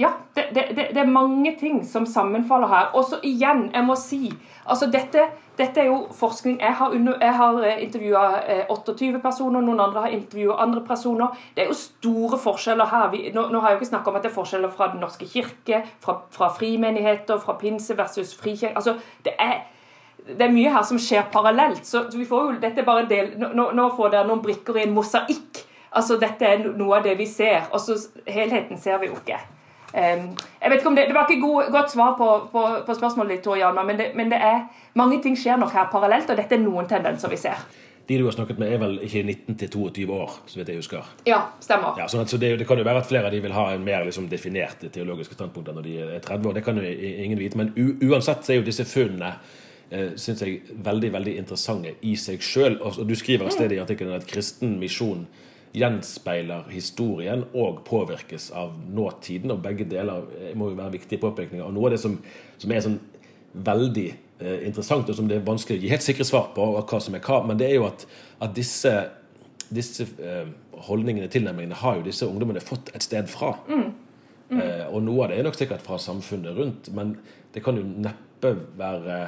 Ja, 0.00 0.08
det, 0.34 0.46
det, 0.54 0.74
det, 0.76 0.96
er 0.96 1.06
mange 1.06 1.52
ting 1.60 1.84
som 1.84 2.06
sammenfaller 2.06 2.66
her. 2.66 2.86
Og 2.96 3.04
så 3.04 3.18
igjen, 3.22 3.66
jeg 3.74 3.84
må 3.84 3.94
si 4.00 4.30
altså 4.64 4.86
dette, 4.88 5.26
dette 5.58 5.82
er 5.82 5.90
jo 5.90 6.06
forskning. 6.16 6.56
Jeg 6.60 6.72
har, 6.78 6.94
under, 6.96 7.18
har 7.20 7.66
intervjua 7.74 8.22
28 8.70 9.20
personer, 9.20 9.60
noen 9.60 9.82
andre 9.84 10.06
har 10.06 10.14
intervjua 10.16 10.56
andre 10.62 10.80
personer. 10.88 11.36
Det 11.54 11.66
er 11.66 11.68
jo 11.68 11.76
store 11.76 12.38
forskjeller 12.40 12.88
her. 12.88 13.10
Vi, 13.12 13.20
nå, 13.34 13.50
nå, 13.52 13.60
har 13.60 13.74
jeg 13.74 13.76
jo 13.76 13.82
ikke 13.82 13.90
snakka 13.90 14.10
om 14.10 14.16
at 14.16 14.24
det 14.24 14.30
er 14.30 14.38
forskjeller 14.38 14.72
fra 14.72 14.88
Den 14.94 15.04
norske 15.04 15.28
kirke, 15.28 15.82
fra, 16.00 16.16
fra 16.32 16.48
frimenigheter, 16.56 17.36
fra 17.44 17.58
pinse 17.60 17.98
versus 17.98 18.32
frikirke. 18.40 18.72
Altså, 18.80 18.96
det 19.28 19.36
er 19.36 19.60
det 20.26 20.46
er 20.46 20.52
mye 20.52 20.72
her 20.72 20.84
som 20.86 20.98
skjer 21.00 21.28
parallelt. 21.32 21.86
så 21.86 22.04
vi 22.12 22.26
får 22.28 22.42
jo, 22.44 22.58
dette 22.62 22.82
er 22.82 22.86
bare 22.86 23.04
en 23.04 23.10
del, 23.10 23.32
Nå, 23.38 23.70
nå 23.76 23.88
får 23.96 24.12
dere 24.14 24.28
noen 24.28 24.42
brikker 24.44 24.78
i 24.78 24.86
en 24.86 24.94
mosaikk. 24.94 25.64
Altså, 25.90 26.16
Dette 26.22 26.46
er 26.46 26.60
noe 26.78 27.00
av 27.00 27.06
det 27.06 27.16
vi 27.18 27.26
ser. 27.26 27.66
og 27.72 27.80
så 27.80 27.96
Helheten 28.26 28.78
ser 28.78 29.00
vi 29.02 29.10
jo 29.10 29.18
ikke. 29.18 29.40
Um, 29.90 30.28
jeg 30.62 30.70
vet 30.70 30.78
ikke 30.78 30.88
om 30.88 30.96
Det 30.96 31.08
det 31.08 31.14
var 31.14 31.26
ikke 31.26 31.42
god, 31.42 31.72
godt 31.72 31.90
svar 31.90 32.14
på, 32.18 32.26
på, 32.52 32.66
på 32.86 32.94
spørsmålet 32.94 33.30
ditt, 33.30 33.42
Tor 33.42 33.56
Hjalmar, 33.58 33.82
men, 33.84 33.98
det, 33.98 34.12
men 34.14 34.30
det 34.30 34.38
er, 34.38 34.68
mange 34.94 35.18
ting 35.22 35.34
skjer 35.38 35.58
nok 35.58 35.72
her 35.74 35.88
parallelt, 35.90 36.30
og 36.30 36.38
dette 36.38 36.54
er 36.54 36.62
noen 36.62 36.86
tendenser 36.86 37.32
vi 37.32 37.36
ser. 37.36 37.64
De 38.10 38.18
du 38.18 38.24
har 38.24 38.34
snakket 38.34 38.58
med, 38.58 38.72
er 38.72 38.78
vel 38.78 38.96
ikke 39.06 39.22
19-22 39.22 40.06
år, 40.10 40.32
så 40.46 40.58
vidt 40.58 40.68
jeg 40.68 40.80
husker? 40.80 41.10
Ja, 41.26 41.40
stemmer. 41.62 41.98
Ja, 41.98 42.08
sånn 42.10 42.24
at, 42.24 42.30
så 42.30 42.38
det, 42.42 42.56
det, 42.58 42.66
kan 42.66 42.78
jo 42.78 42.86
være 42.86 43.02
at 43.04 43.06
flere 43.06 43.28
av 43.28 43.34
de 43.34 43.42
vil 43.42 43.54
ha 43.54 43.68
en 43.74 43.84
mer 43.86 44.06
liksom, 44.06 44.26
definert 44.30 44.82
teologiske 44.94 45.34
standpunkt 45.34 45.70
når 45.74 45.86
de 45.86 45.96
er 46.02 46.22
30 46.24 46.48
år. 46.50 46.56
Det 46.58 46.64
kan 46.66 46.78
jo 46.78 46.86
ingen 46.86 47.38
vite. 47.38 47.58
Men 47.60 47.70
uansett 47.76 48.42
så 48.42 48.54
er 48.54 48.58
jo 48.58 48.66
disse 48.66 48.86
funnene 48.90 49.36
eh, 49.90 50.16
syns 50.20 50.42
jeg 50.44 50.62
veldig 50.86 51.12
veldig 51.18 51.36
interessante 51.42 51.94
i 52.06 52.16
seg 52.18 52.42
sjøl. 52.44 52.78
Du 53.06 53.14
skriver 53.18 53.46
et 53.46 53.56
sted 53.56 53.74
i 53.74 53.80
artikkelen 53.82 54.16
at 54.16 54.28
kristen 54.30 54.78
misjon 54.80 55.26
gjenspeiler 55.76 56.66
historien 56.72 57.44
og 57.54 57.84
påvirkes 57.86 58.48
av 58.58 58.74
nåtiden. 58.90 59.52
Og 59.54 59.62
begge 59.62 59.86
deler 59.90 60.26
eh, 60.40 60.56
må 60.58 60.72
jo 60.72 60.80
være 60.80 60.96
viktige 60.98 61.22
påpekninger. 61.22 61.66
Og 61.66 61.76
noe 61.76 61.90
av 61.90 61.94
det 61.94 62.02
som, 62.02 62.18
som 62.58 62.74
er 62.74 62.84
sånn 62.86 62.98
veldig 63.52 64.08
eh, 64.10 64.66
interessant, 64.66 65.10
og 65.10 65.18
som 65.18 65.30
det 65.30 65.38
er 65.38 65.46
vanskelig 65.46 65.78
å 65.78 65.84
gi 65.84 65.92
helt 65.92 66.06
sikre 66.06 66.26
svar 66.26 66.50
på, 66.56 66.64
og 66.76 66.90
hva 66.90 67.00
som 67.02 67.16
er 67.16 67.24
hva, 67.24 67.40
men 67.46 67.58
det 67.60 67.70
er 67.70 67.78
jo 67.78 67.86
at, 67.88 68.06
at 68.42 68.54
disse, 68.56 68.92
disse 69.70 70.06
eh, 70.22 70.50
holdningene, 70.86 71.30
tilnærmingene, 71.30 71.78
har 71.82 71.98
jo 71.98 72.06
disse 72.06 72.28
ungdommene 72.28 72.62
fått 72.64 72.92
et 72.94 73.06
sted 73.06 73.30
fra. 73.30 73.56
Mm. 73.70 73.90
Mm. 74.50 74.62
Eh, 74.62 74.86
og 74.90 75.04
noe 75.06 75.26
av 75.26 75.32
det 75.32 75.40
er 75.40 75.46
nok 75.46 75.58
sikkert 75.58 75.84
fra 75.86 75.98
samfunnet 76.02 76.56
rundt, 76.58 76.90
men 76.94 77.14
det 77.54 77.62
kan 77.66 77.78
jo 77.78 77.86
neppe 77.86 78.54
være 78.78 79.20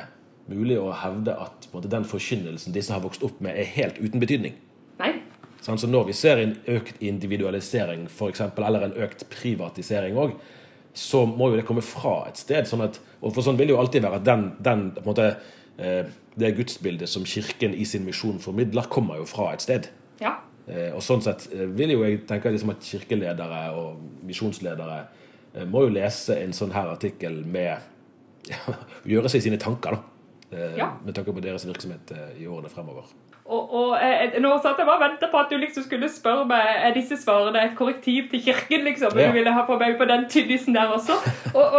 mulig 0.50 0.78
å 0.80 0.90
hevde 0.96 1.34
at 1.38 1.68
måte, 1.72 1.90
den 1.90 2.06
forkynnelsen 2.08 2.74
disse 2.74 2.94
har 2.94 3.02
vokst 3.04 3.22
opp 3.26 3.38
med, 3.44 3.56
er 3.58 3.68
helt 3.76 4.00
uten 4.02 4.22
betydning. 4.22 4.56
Nei. 4.98 5.14
Sånn, 5.62 5.78
så 5.78 5.86
når 5.86 6.08
vi 6.08 6.16
ser 6.18 6.40
en 6.42 6.56
økt 6.74 6.98
individualisering 7.04 8.08
for 8.10 8.32
eksempel, 8.32 8.66
eller 8.66 8.88
en 8.88 8.96
økt 9.04 9.28
privatisering 9.30 10.18
òg, 10.18 10.34
så 10.98 11.22
må 11.24 11.52
jo 11.52 11.60
det 11.60 11.66
komme 11.68 11.84
fra 11.86 12.24
et 12.28 12.40
sted. 12.40 12.66
Sånn 12.68 12.82
at, 12.84 12.98
og 13.22 13.32
for 13.32 13.46
sånn 13.46 13.58
vil 13.60 13.70
det 13.70 13.76
jo 13.76 13.80
alltid 13.80 14.04
være 14.04 14.18
at 14.20 14.26
den, 14.26 14.46
den 14.64 14.84
måte, 15.06 15.28
eh, 15.78 16.10
det 16.36 16.54
gudsbildet 16.58 17.08
som 17.08 17.24
Kirken 17.28 17.76
i 17.78 17.86
sin 17.88 18.04
misjon 18.04 18.42
formidler, 18.42 18.90
kommer 18.92 19.22
jo 19.22 19.28
fra 19.30 19.52
et 19.54 19.64
sted. 19.64 19.88
Ja. 20.20 20.40
Eh, 20.66 20.90
og 20.90 21.00
sånn 21.06 21.22
sett 21.24 21.46
eh, 21.54 21.64
vil 21.70 21.94
jo 21.94 22.02
jeg 22.04 22.24
tenke 22.28 22.52
liksom 22.52 22.74
at 22.74 22.84
kirkeledere 22.86 23.64
og 23.78 24.02
misjonsledere 24.26 25.00
må 25.68 25.82
jo 25.84 25.90
lese 25.92 26.38
en 26.40 26.54
sånn 26.56 26.70
her 26.72 26.88
artikkel 26.88 27.42
med 27.44 27.90
Gjøre 29.10 29.30
seg 29.30 29.44
sine 29.44 29.58
tanker, 29.60 29.94
da. 29.94 30.11
Ja. 30.52 30.88
Med 31.04 31.14
tanke 31.16 31.32
på 31.32 31.40
deres 31.40 31.66
virksomhet 31.66 32.12
i 32.38 32.46
årene 32.46 32.68
fremover. 32.68 33.08
Og, 33.44 33.74
og 33.74 33.96
jeg, 33.98 34.38
Nå 34.40 34.52
satt 34.62 34.78
jeg 34.78 34.86
bare 34.86 35.00
og 35.00 35.02
ventet 35.02 35.30
på 35.32 35.38
at 35.40 35.50
du 35.50 35.56
liksom 35.58 35.82
skulle 35.82 36.08
spørre 36.12 36.44
meg 36.46 36.68
er 36.86 36.94
disse 36.94 37.16
svarene 37.18 37.64
et 37.66 37.74
korrektiv 37.78 38.28
til 38.30 38.42
Kirken. 38.44 38.84
liksom, 38.86 39.18
ja. 39.18 39.26
Du 39.26 39.32
ville 39.36 39.52
ha 39.52 39.64
på 39.66 39.78
meg 39.80 39.96
på 39.98 40.06
den 40.06 40.28
tynnisen 40.30 40.76
der 40.78 40.94
også. 40.94 41.18
Og, 41.54 41.74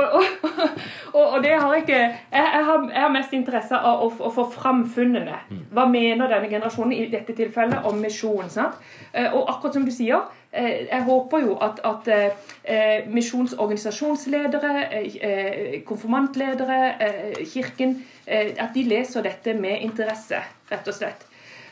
og, 1.14 1.24
og, 1.34 1.38
det 1.44 1.56
har 1.56 1.74
ikke 1.80 1.96
jeg, 1.96 2.20
jeg, 2.32 2.66
har, 2.68 2.90
jeg, 2.92 3.02
har, 3.02 3.16
mest 3.16 3.34
interesse 3.34 3.80
av 3.80 4.04
å, 4.04 4.12
å, 4.12 4.34
få 4.36 4.48
fram 4.52 4.84
funnene. 4.92 5.40
Mm. 5.50 5.66
Hva 5.72 5.88
mener 5.88 6.28
denne 6.36 6.52
generasjonen 6.52 6.96
i 6.98 7.10
dette 7.12 7.36
tilfellet 7.38 7.88
om 7.88 8.00
misjon? 8.04 8.52
sant? 8.52 8.80
Eh, 9.14 9.32
og 9.32 9.48
akkurat 9.50 9.80
som 9.80 9.88
du 9.88 9.92
sier, 9.96 10.28
eh, 10.52 10.88
jeg 10.90 11.04
håper 11.08 11.46
jo 11.46 11.58
at, 11.64 11.80
at 11.88 12.10
eh, 12.12 13.08
misjonsorganisasjonsledere, 13.08 14.74
eh, 14.92 15.84
konfirmantledere, 15.88 16.82
eh, 17.00 17.46
Kirken, 17.48 18.02
at 18.28 18.72
de 18.72 18.86
leser 18.88 19.24
dette 19.26 19.52
med 19.54 19.82
interesse, 19.84 20.38
rett 20.70 20.88
og 20.88 20.96
slett. 20.96 21.26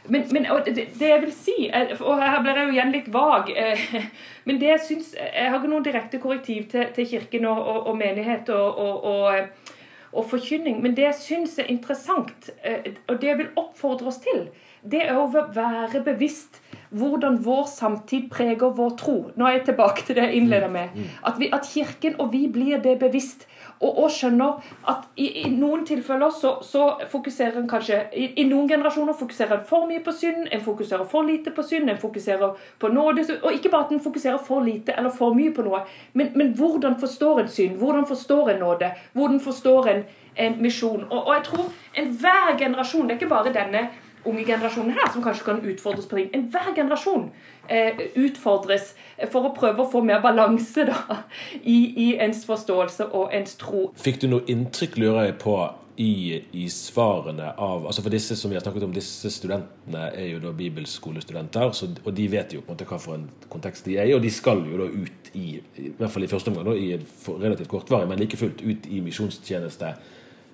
Men, 0.03 0.23
men 0.31 0.47
det, 0.65 0.87
det, 0.99 1.09
jeg 1.09 1.21
vil 1.21 1.33
si, 1.33 1.55
og 2.01 2.21
her 2.21 2.39
blir 2.41 2.57
jeg 2.57 2.67
jo 2.67 2.73
igjen 2.73 2.93
litt 2.95 3.09
vag 3.13 3.51
eh, 3.53 3.83
Men 4.47 4.57
det 4.61 4.71
jeg 4.71 4.81
syns 4.87 5.11
Jeg 5.13 5.51
har 5.51 5.59
ikke 5.59 5.69
noen 5.69 5.85
direkte 5.85 6.21
korrektiv 6.21 6.65
til, 6.71 6.87
til 6.95 7.07
Kirken 7.11 7.45
og, 7.51 7.59
og, 7.61 7.85
og 7.91 7.99
menighet 7.99 8.49
og, 8.49 8.81
og, 8.81 9.67
og, 10.11 10.25
forkynning. 10.31 10.81
Men 10.81 10.97
det 10.97 11.05
jeg 11.05 11.19
syns 11.19 11.59
er 11.61 11.69
interessant, 11.69 12.49
eh, 12.65 12.91
og 13.07 13.21
det 13.21 13.29
jeg 13.29 13.41
vil 13.43 13.53
oppfordre 13.61 14.09
oss 14.09 14.19
til, 14.25 14.47
det 14.81 15.03
er 15.05 15.19
å 15.21 15.29
være 15.29 16.01
bevisst 16.03 16.57
hvordan 16.89 17.37
vår 17.45 17.67
samtid 17.71 18.27
preger 18.33 18.73
vår 18.75 18.95
tro. 18.99 19.17
Nå 19.37 19.47
er 19.47 19.59
jeg 19.59 19.67
tilbake 19.69 20.03
til 20.07 20.17
det 20.17 20.25
jeg 20.27 20.41
innleder 20.41 20.71
med. 20.73 20.91
Mm, 20.95 21.05
mm. 21.05 21.21
At, 21.29 21.37
vi, 21.39 21.51
at 21.53 21.69
Kirken 21.69 22.17
og 22.19 22.33
vi 22.33 22.47
blir 22.51 22.81
det 22.83 22.97
bevisst 22.99 23.45
og, 23.81 24.03
og 24.03 24.11
skjønner 24.13 24.73
at 24.91 25.07
i, 25.17 25.27
i 25.41 25.49
noen 25.49 25.85
tilfeller 25.87 26.33
så, 26.35 26.53
så, 26.65 26.87
fokuserer 27.11 27.57
en 27.61 27.69
kanskje 27.69 28.03
i, 28.13 28.27
i, 28.41 28.45
noen 28.49 28.69
generasjoner 28.69 29.17
fokuserer 29.17 29.57
en 29.57 29.65
for 29.67 29.87
mye 29.89 30.03
på 30.05 30.13
synd, 30.15 30.47
en 30.51 30.63
fokuserer 30.65 31.07
for 31.09 31.27
lite 31.27 31.53
på 31.55 31.65
synd, 31.65 31.89
en 31.89 32.01
fokuserer 32.01 32.53
på 32.79 32.91
nåde 32.93 33.25
Og 33.41 33.53
ikke 33.53 33.69
bare 33.69 33.85
at 33.85 33.95
en 33.95 34.03
fokuserer 34.03 34.37
for 34.45 34.63
lite 34.65 34.93
eller 34.97 35.09
for 35.09 35.33
mye 35.37 35.53
på 35.55 35.65
noe, 35.65 35.83
men, 36.13 36.31
men 36.35 36.53
hvordan 36.57 36.99
forstår 36.99 37.41
en 37.41 37.49
synd? 37.49 37.77
Hvordan 37.81 38.07
forstår 38.07 38.53
en 38.53 38.59
nåde? 38.59 38.91
Hvordan 39.13 39.39
forstår 39.39 39.87
en, 39.87 40.05
en 40.37 40.61
misjon? 40.61 41.03
Og, 41.09 41.27
og 41.27 41.35
jeg 41.35 41.43
tror 41.49 41.73
enhver 41.97 42.57
generasjon, 42.59 43.07
det 43.07 43.15
er 43.15 43.21
ikke 43.21 43.33
bare 43.33 43.53
denne 43.53 43.89
unge 44.25 44.45
generasjonen 44.45 44.93
her 44.93 45.09
som 45.13 45.23
kanskje 45.23 45.45
kan 45.45 45.63
utfordres 45.65 46.05
på 46.05 46.19
ting. 46.19 46.29
Enhver 46.37 46.73
generasjon 46.75 47.31
utfordres 47.69 48.93
for 49.31 49.47
å 49.47 49.53
prøve 49.55 49.83
å 49.83 49.89
få 49.91 50.01
mer 50.03 50.21
balanse 50.23 50.85
da, 50.89 51.21
i, 51.61 51.77
i, 51.91 52.07
ens 52.19 52.43
forståelse 52.47 53.11
og 53.17 53.35
ens 53.35 53.55
tro. 53.61 53.89
Fikk 54.01 54.23
du 54.23 54.27
noe 54.31 54.47
inntrykk, 54.51 54.97
lurer 54.99 55.29
jeg 55.29 55.37
på, 55.43 55.55
i, 56.01 56.41
i, 56.55 56.67
svarene 56.71 57.51
av 57.61 57.83
altså 57.85 58.01
For 58.01 58.13
disse 58.13 58.35
som 58.39 58.49
vi 58.49 58.55
har 58.57 58.63
snakket 58.63 58.85
om, 58.87 58.93
disse 58.95 59.29
studentene 59.33 60.07
er 60.17 60.29
jo 60.31 60.39
da 60.43 60.53
bibelskolestudenter, 60.55 61.73
så, 61.77 61.89
og 62.01 62.13
de 62.17 62.27
vet 62.31 62.55
jo 62.55 62.63
på 62.63 62.71
en 62.71 62.77
måte 62.77 62.87
hva 62.89 62.99
for 63.01 63.19
en 63.19 63.27
kontekst 63.51 63.89
de 63.89 63.99
er 63.99 64.09
i, 64.09 64.15
og 64.15 64.23
de 64.23 64.31
skal 64.33 64.63
jo 64.65 64.79
da 64.81 64.87
ut 64.87 65.33
i, 65.37 65.47
i 65.59 65.91
hvert 65.99 66.13
fall 66.13 66.25
i 66.25 66.31
første 66.31 66.51
omgang, 66.51 66.71
da, 66.71 66.75
i 66.75 66.95
relativt 67.43 67.71
kortvarig, 67.71 68.09
men 68.09 68.23
like 68.23 68.39
fullt 68.39 68.63
ut 68.63 68.87
i 68.89 69.03
misjonstjeneste. 69.03 69.91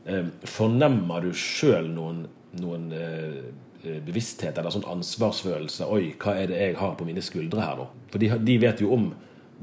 Eh, 0.08 0.34
fornemmer 0.58 1.24
du 1.28 1.32
sjøl 1.38 1.90
noen 1.94 2.26
noen 2.62 2.92
eh, 2.96 3.38
eh, 3.38 3.48
bevissthet 3.84 4.58
eller 4.58 4.74
sånn 4.74 4.88
ansvarsfølelse. 4.90 5.86
Oi, 5.94 6.14
hva 6.20 6.34
er 6.40 6.50
det 6.52 6.58
jeg 6.60 6.78
har 6.80 6.96
på 6.98 7.06
mine 7.08 7.24
skuldre 7.24 7.62
her 7.62 7.78
nå? 7.80 7.88
For 8.12 8.22
de, 8.22 8.32
de 8.44 8.58
vet 8.62 8.82
jo 8.84 8.94
om 8.96 9.12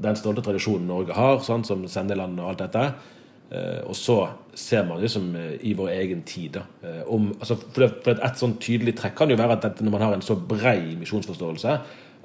den 0.01 0.17
stolte 0.19 0.43
tradisjonen 0.45 0.87
Norge 0.89 1.15
har, 1.15 1.39
sant, 1.45 1.67
som 1.67 1.83
sendeland 1.91 2.39
og 2.39 2.51
alt 2.51 2.63
dette. 2.65 2.85
Eh, 3.51 3.81
og 3.85 3.95
så 3.97 4.17
ser 4.57 4.87
man 4.87 5.01
liksom 5.03 5.29
eh, 5.37 5.51
i 5.69 5.75
vår 5.77 5.91
egen 5.99 6.23
tid 6.27 6.55
da, 6.57 6.63
eh, 6.81 7.03
om, 7.11 7.29
altså, 7.39 7.57
for, 7.61 7.83
det, 7.83 7.91
for 8.05 8.23
Et 8.25 8.41
sånn 8.41 8.55
tydelig 8.61 8.95
trekk 8.97 9.19
kan 9.19 9.31
jo 9.31 9.37
være 9.39 9.59
at 9.59 9.67
dette, 9.67 9.85
når 9.85 9.93
man 9.93 10.05
har 10.07 10.15
en 10.15 10.25
så 10.25 10.37
brei 10.39 10.95
misjonsforståelse, 10.99 11.75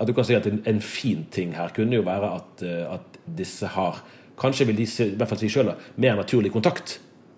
at 0.01 0.09
du 0.09 0.15
kan 0.17 0.25
si 0.25 0.39
at 0.39 0.49
en, 0.49 0.63
en 0.71 0.81
fin 0.81 1.27
ting 1.31 1.53
her 1.59 1.75
kunne 1.77 1.99
jo 1.99 2.07
være 2.07 2.33
at, 2.39 2.65
eh, 2.65 2.87
at 2.97 3.23
disse 3.27 3.75
har 3.77 4.03
Kanskje 4.41 4.65
vil 4.71 4.79
de 4.79 4.87
i 4.89 5.17
hvert 5.21 5.29
fall 5.29 5.37
si 5.37 5.51
selv, 5.53 5.75
mer 6.01 6.15
naturlig 6.17 6.49
kontakt 6.55 6.95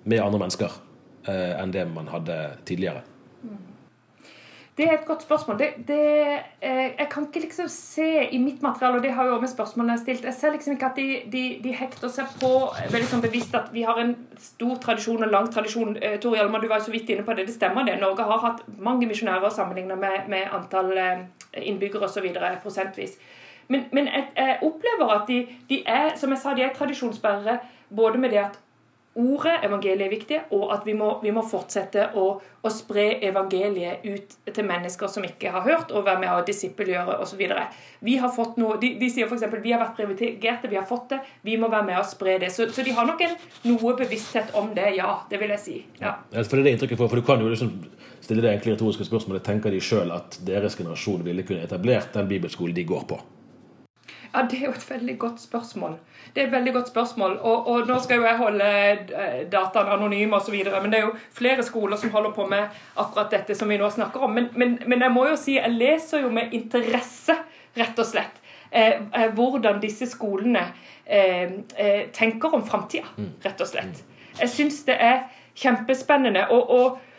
med 0.07 0.21
andre 0.23 0.39
mennesker 0.39 0.77
enn 1.27 1.73
det 1.75 1.83
man 1.91 2.07
hadde 2.13 2.37
tidligere. 2.63 3.03
Det 4.77 4.87
er 4.89 4.93
et 4.93 5.05
godt 5.05 5.23
spørsmål. 5.23 5.59
Det, 5.59 5.67
det, 5.89 6.39
eh, 6.63 6.91
jeg 6.99 7.07
kan 7.11 7.27
ikke 7.27 7.41
liksom 7.41 7.67
se 7.69 8.29
i 8.33 8.39
mitt 8.39 8.63
materiale, 8.63 8.97
og 8.97 9.03
det 9.03 9.13
har 9.13 9.25
jo 9.25 9.33
også 9.33 9.41
med 9.41 9.49
spørsmålene 9.49 9.99
stilt 9.99 10.25
Jeg 10.25 10.35
ser 10.35 10.53
liksom 10.53 10.73
ikke 10.73 10.87
at 10.87 10.97
de, 10.97 11.21
de, 11.33 11.43
de 11.65 11.75
hekter 11.77 12.09
seg 12.09 12.31
på 12.41 12.53
veldig 12.95 13.09
sånn 13.11 13.25
bevisst 13.25 13.55
at 13.55 13.69
vi 13.73 13.85
har 13.85 14.01
en 14.01 14.15
stor 14.41 14.81
tradisjon 14.81 15.27
og 15.27 15.31
lang 15.35 15.51
tradisjon. 15.53 15.99
Eh, 16.01 16.17
Tor 16.21 16.39
Hjalmar, 16.39 16.65
du 16.65 16.71
var 16.73 16.81
jo 16.81 16.89
så 16.89 16.95
vidt 16.95 17.13
inne 17.13 17.27
på 17.27 17.37
det. 17.37 17.45
Det 17.51 17.59
stemmer 17.59 17.85
det. 17.85 17.99
Norge 18.01 18.25
har 18.25 18.41
hatt 18.47 18.65
mange 18.79 19.07
misjonærer 19.11 19.53
sammenlignet 19.53 20.01
med, 20.01 20.19
med, 20.33 20.49
antall 20.57 20.97
eh, 20.97 21.23
innbyggere 21.53 22.09
osv. 22.09 22.33
prosentvis. 22.65 23.19
Men, 23.69 23.85
men 23.93 24.09
jeg, 24.09 24.25
jeg, 24.37 24.59
opplever 24.63 25.17
at 25.19 25.29
de, 25.29 25.43
de, 25.69 25.83
er 25.87 26.17
som 26.17 26.33
jeg 26.33 26.41
sa, 26.41 26.57
de 26.57 26.65
er 26.65 26.73
tradisjonsbærere 26.77 27.59
både 27.93 28.19
med 28.19 28.33
det 28.33 28.41
at 28.47 28.57
ordet, 29.15 29.59
evangeliet, 29.65 30.07
er 30.07 30.13
viktig, 30.13 30.39
og 30.57 30.71
at 30.73 30.87
vi 30.87 30.95
må, 30.97 31.09
vi 31.23 31.33
må 31.35 31.43
fortsette 31.45 32.07
å, 32.17 32.27
å, 32.41 32.71
spre 32.73 33.19
evangeliet 33.27 34.07
ut 34.07 34.37
til 34.49 34.67
mennesker 34.69 35.11
som 35.13 35.27
ikke 35.27 35.53
har 35.53 35.67
hørt, 35.67 35.93
og 35.93 36.07
være 36.07 36.23
med 36.23 36.33
å 36.33 36.45
disippelgjøre 36.47 37.19
osv. 37.25 37.43
Vi 38.01 38.17
har 38.23 38.33
fått 38.33 38.57
noe, 38.61 38.79
de, 38.81 38.95
de 39.01 39.11
sier 39.13 39.29
f.eks.: 39.29 39.45
Vi 39.53 39.75
har 39.75 39.83
vært 39.83 39.99
privilegerte, 40.01 40.71
vi 40.73 40.81
har 40.81 40.87
fått 40.89 41.13
det, 41.13 41.21
vi 41.45 41.59
må 41.61 41.69
være 41.73 41.91
med 41.91 42.01
å 42.01 42.07
spre 42.09 42.39
det. 42.41 42.53
Så, 42.55 42.71
så 42.73 42.85
de 42.87 42.97
har 42.97 43.09
nok 43.09 43.21
en, 43.27 43.37
noe 43.69 43.97
bevissthet 44.01 44.57
om 44.59 44.73
det, 44.77 44.95
ja. 44.97 45.13
Det 45.29 45.41
vil 45.43 45.53
jeg 45.57 45.65
si. 45.67 45.77
Ja. 46.01 46.17
ja 46.33 46.47
for 46.47 46.57
det 46.57 46.65
er 46.65 46.71
det 46.71 46.77
inntrykket 46.79 47.03
for, 47.03 47.13
for 47.13 47.21
du 47.21 47.27
kan 47.27 47.45
jo 47.45 47.53
liksom 47.53 47.77
stille 48.23 48.43
det 48.43 48.53
egentlig 48.53 48.77
retoriske 48.77 49.05
spørsmålet 49.09 49.45
tenker 49.45 49.75
de 49.75 49.83
sjøl 49.83 50.13
at 50.15 50.41
deres 50.47 50.79
generasjon 50.79 51.25
ville 51.27 51.45
kunne 51.47 51.65
etablert 51.67 52.15
den 52.15 52.29
bibelskolen 52.31 52.77
de 52.77 52.87
går 52.89 53.07
på? 53.11 53.21
Ja, 54.35 54.43
Det 54.51 54.59
er 54.59 54.65
jo 54.65 54.73
et 54.73 54.91
veldig 54.91 55.19
godt 55.19 55.41
spørsmål. 55.41 55.97
Det 56.35 56.43
er 56.43 56.47
et 56.47 56.53
veldig 56.53 56.73
godt 56.73 56.89
spørsmål. 56.89 57.37
Og, 57.43 57.67
og 57.69 57.87
nå 57.87 57.99
skal 58.01 58.17
jo 58.17 58.25
jeg 58.25 58.37
holde 58.37 58.65
eh, 58.65 59.43
dataene 59.53 59.93
anonyme 59.93 60.37
osv., 60.37 60.55
men 60.83 60.93
det 60.93 61.01
er 61.01 61.05
jo 61.07 61.13
flere 61.33 61.63
skoler 61.63 61.97
som 61.97 62.11
holder 62.11 62.33
på 62.33 62.47
med 62.49 62.79
akkurat 62.97 63.31
dette 63.31 63.55
som 63.55 63.69
vi 63.69 63.77
nå 63.77 63.91
snakker 63.91 64.25
om. 64.25 64.33
Men, 64.33 64.49
men, 64.57 64.79
men 64.87 65.05
jeg 65.05 65.13
må 65.13 65.27
jo 65.29 65.37
si, 65.37 65.59
jeg 65.59 65.77
leser 65.77 66.25
jo 66.25 66.33
med 66.33 66.57
interesse, 66.57 67.37
rett 67.77 67.99
og 67.99 68.09
slett, 68.09 68.41
eh, 68.71 69.05
eh 69.13 69.29
hvordan 69.37 69.81
disse 69.81 70.09
skolene 70.09 70.65
eh, 71.07 71.53
eh 71.77 72.09
tenker 72.13 72.55
om 72.55 72.65
framtida, 72.65 73.13
mm. 73.17 73.31
rett 73.45 73.61
og 73.61 73.69
slett. 73.69 74.05
Jeg 74.41 74.49
syns 74.49 74.85
det 74.89 74.97
er 74.97 75.25
kjempespennende. 75.55 76.49
og, 76.49 76.71
og 76.71 77.12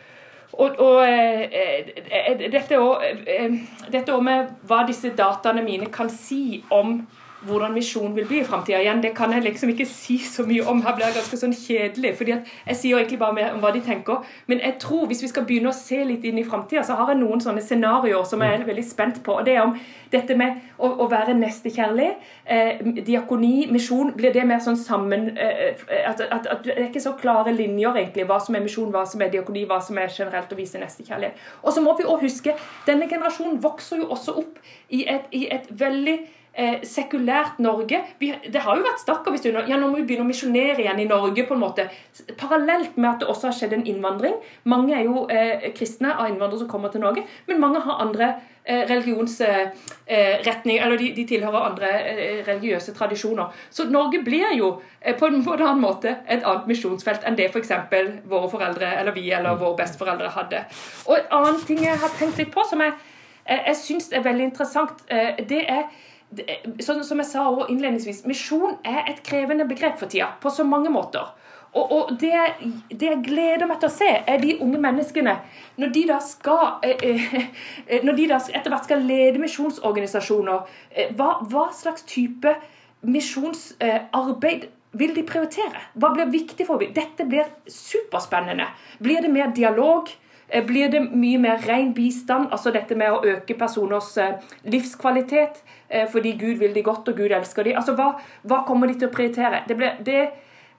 og, 0.58 0.78
og 0.78 1.02
eh, 1.08 1.42
eh 1.50 2.44
dette 2.52 4.12
òg 4.14 4.22
med 4.22 4.54
hva 4.68 4.84
disse 4.88 5.12
dataene 5.16 5.64
mine 5.64 5.90
kan 5.92 6.10
si 6.10 6.62
om 6.70 7.00
hvordan 7.46 7.74
misjon 7.74 8.14
vil 8.16 8.26
bli 8.28 8.40
i 8.40 8.44
framtida. 8.44 8.80
Igjen, 8.82 9.02
det 9.02 9.14
kan 9.16 9.32
jeg 9.32 9.44
liksom 9.44 9.72
ikke 9.72 9.86
si 9.88 10.18
så 10.18 10.46
mye 10.46 10.64
om. 10.70 10.82
Her 10.84 10.96
blir 10.96 11.06
jeg 11.08 11.18
ganske 11.18 11.40
sånn 11.40 11.56
kjedelig. 11.56 12.14
fordi 12.18 12.34
Jeg 12.66 12.76
sier 12.76 12.98
egentlig 12.98 13.18
bare 13.18 13.36
mer 13.36 13.54
om 13.54 13.60
hva 13.60 13.72
de 13.74 13.80
tenker. 13.84 14.24
Men 14.46 14.60
jeg 14.60 14.78
tror 14.80 15.06
hvis 15.06 15.22
vi 15.22 15.28
skal 15.28 15.44
begynne 15.44 15.72
å 15.72 15.76
se 15.76 16.04
litt 16.04 16.24
inn 16.24 16.38
i 16.38 16.44
framtida, 16.44 16.82
så 16.82 16.96
har 16.98 17.12
jeg 17.12 17.20
noen 17.20 17.40
sånne 17.40 17.62
scenarioer 17.62 18.24
som 18.24 18.42
jeg 18.42 18.60
er 18.60 18.66
veldig 18.66 18.84
spent 18.84 19.22
på. 19.22 19.38
og 19.38 19.44
det 19.44 19.56
er 19.56 19.62
om 19.62 19.76
dette 20.10 20.36
med 20.38 20.60
å, 20.78 20.88
å 21.04 21.08
være 21.10 21.34
nestekjærlig, 21.38 22.10
eh, 22.44 22.82
diakoni, 23.06 23.66
misjon, 23.72 24.12
blir 24.16 24.32
det 24.34 24.44
mer 24.46 24.62
sånn 24.62 24.78
sammen 24.78 25.32
eh, 25.36 25.74
at, 26.06 26.20
at, 26.20 26.46
at, 26.46 26.62
Det 26.64 26.76
er 26.76 26.88
ikke 26.88 27.02
så 27.02 27.14
klare 27.18 27.54
linjer, 27.54 27.96
egentlig, 27.96 28.26
hva 28.28 28.38
som 28.42 28.54
er 28.54 28.64
misjon, 28.64 28.92
hva 28.94 29.04
som 29.08 29.22
er 29.24 29.32
diakoni, 29.34 29.66
hva 29.70 29.80
som 29.82 29.98
er 29.98 30.12
generelt 30.12 30.52
å 30.52 30.58
vise 30.58 30.80
nestekjærlighet. 30.80 31.42
Og 31.62 31.74
så 31.74 31.82
må 31.84 31.96
vi 31.98 32.06
også 32.06 32.22
huske, 32.24 32.56
denne 32.86 33.08
generasjonen 33.10 33.60
vokser 33.62 34.02
jo 34.02 34.10
også 34.14 34.38
opp 34.44 34.62
i 34.94 35.04
et, 35.10 35.28
i 35.34 35.46
et 35.52 35.68
veldig 35.70 36.18
eh, 36.54 36.80
sekulært 36.86 37.58
Norge. 37.58 38.00
Vi, 38.18 38.30
det 38.52 38.62
har 38.62 38.78
jo 38.78 38.86
vært 38.86 39.02
snakk 39.02 39.26
om 39.28 39.36
ja, 39.36 39.76
nå 39.76 39.88
må 39.88 39.98
vi 39.98 40.06
begynne 40.08 40.24
å 40.26 40.30
misjonere 40.30 40.80
igjen 40.82 41.02
i 41.02 41.08
Norge. 41.10 41.46
på 41.46 41.54
en 41.54 41.60
måte. 41.60 41.88
Parallelt 42.38 42.96
med 42.96 43.10
at 43.10 43.20
det 43.20 43.28
også 43.28 43.50
har 43.50 43.56
skjedd 43.58 43.72
en 43.72 43.86
innvandring. 43.86 44.34
Mange 44.64 44.94
er 44.96 45.04
jo 45.04 45.26
eh, 45.28 45.72
kristne 45.76 46.14
av 46.14 46.28
innvandrere 46.28 46.64
som 46.64 46.68
kommer 46.68 46.88
til 46.88 47.00
Norge, 47.00 47.24
men 47.46 47.60
mange 47.60 47.80
har 47.80 48.00
andre 48.00 48.34
eh, 48.64 48.88
religionsretning, 48.88 50.78
eller 50.78 50.96
de, 50.98 51.12
de, 51.16 51.26
tilhører 51.26 51.70
andre 51.70 51.90
eh, 52.00 52.46
religiøse 52.46 52.94
tradisjoner. 52.94 53.52
Så 53.70 53.88
Norge 53.90 54.22
blir 54.24 54.54
jo 54.56 54.80
eh, 55.00 55.16
på 55.16 55.26
en, 55.26 55.42
en, 55.42 55.48
annen 55.60 55.82
måte 55.82 56.16
et 56.28 56.44
annet 56.44 56.66
misjonsfelt 56.70 57.26
enn 57.26 57.36
det 57.38 57.50
f.eks. 57.50 57.72
For 57.90 58.14
våre 58.30 58.50
foreldre 58.52 58.94
eller 59.00 59.12
vi 59.16 59.30
eller 59.32 59.58
våre 59.60 59.76
besteforeldre 59.82 60.32
hadde. 60.38 60.64
Og 61.06 61.18
En 61.18 61.36
annen 61.40 61.60
ting 61.66 61.84
jeg 61.84 61.98
har 61.98 62.16
tenkt 62.18 62.38
litt 62.40 62.52
på, 62.54 62.64
som 62.68 62.82
jeg, 62.84 62.96
jeg, 63.48 63.76
syns 63.76 64.10
er 64.12 64.24
veldig 64.24 64.50
interessant, 64.52 65.04
eh, 65.08 65.44
det 65.48 65.64
er 65.68 65.88
sånn 66.82 67.04
som 67.06 67.20
jeg 67.22 67.30
sa 67.30 67.46
innledningsvis, 67.68 68.24
misjon 68.28 68.78
er 68.86 69.10
et 69.10 69.22
krevende 69.26 69.66
begrep 69.68 69.98
for 70.00 70.10
tida, 70.10 70.32
på 70.40 70.52
så 70.52 70.66
mange 70.66 70.92
måter. 70.92 71.32
Og, 71.74 71.92
og 71.92 72.12
det, 72.20 72.32
det, 72.90 73.08
jeg 73.08 73.22
gleder 73.26 73.66
meg 73.66 73.80
til 73.82 73.90
å 73.90 73.94
se, 73.94 74.10
er 74.30 74.38
de 74.38 74.54
unge 74.62 74.78
menneskene 74.78 75.32
Når 75.82 75.90
de 75.96 76.04
da 76.06 76.20
skal 76.22 76.84
eh, 76.86 77.34
eh, 77.40 78.04
Når 78.06 78.18
de 78.20 78.28
da 78.30 78.38
etter 78.38 78.70
hvert 78.70 78.86
skal 78.86 79.02
lede 79.02 79.42
misjonsorganisasjoner, 79.42 80.70
eh, 80.94 81.10
hva, 81.18 81.40
hva, 81.50 81.66
slags 81.74 82.06
type 82.06 82.52
misjonsarbeid 83.02 84.68
vil 84.94 85.16
de 85.16 85.24
prioritere? 85.26 85.82
Hva 85.98 86.12
blir 86.14 86.30
viktig 86.30 86.68
for 86.68 86.78
dem? 86.78 86.94
Dette 86.94 87.26
blir 87.26 87.50
superspennende. 87.66 88.68
Blir 89.02 89.26
det 89.26 89.32
mer 89.34 89.50
dialog? 89.56 90.12
Blir 90.62 90.90
det 90.92 91.00
mye 91.10 91.38
mer 91.42 91.62
ren 91.66 91.94
bistand, 91.96 92.52
altså 92.54 92.70
dette 92.70 92.94
med 92.94 93.10
å 93.10 93.22
øke 93.26 93.56
personers 93.58 94.12
livskvalitet? 94.62 95.64
Eh, 95.88 96.06
fordi 96.10 96.36
Gud 96.40 96.58
vil 96.62 96.74
de 96.74 96.82
godt, 96.82 97.08
og 97.08 97.16
Gud 97.16 97.32
elsker 97.32 97.66
de. 97.66 97.76
Altså, 97.76 97.94
Hva, 97.98 98.12
hva 98.42 98.62
kommer 98.66 98.90
de 98.90 98.98
til 98.98 99.08
å 99.10 99.14
prioritere? 99.14 99.64
Det 99.68 99.76
ble, 99.78 99.92
det, 100.06 100.20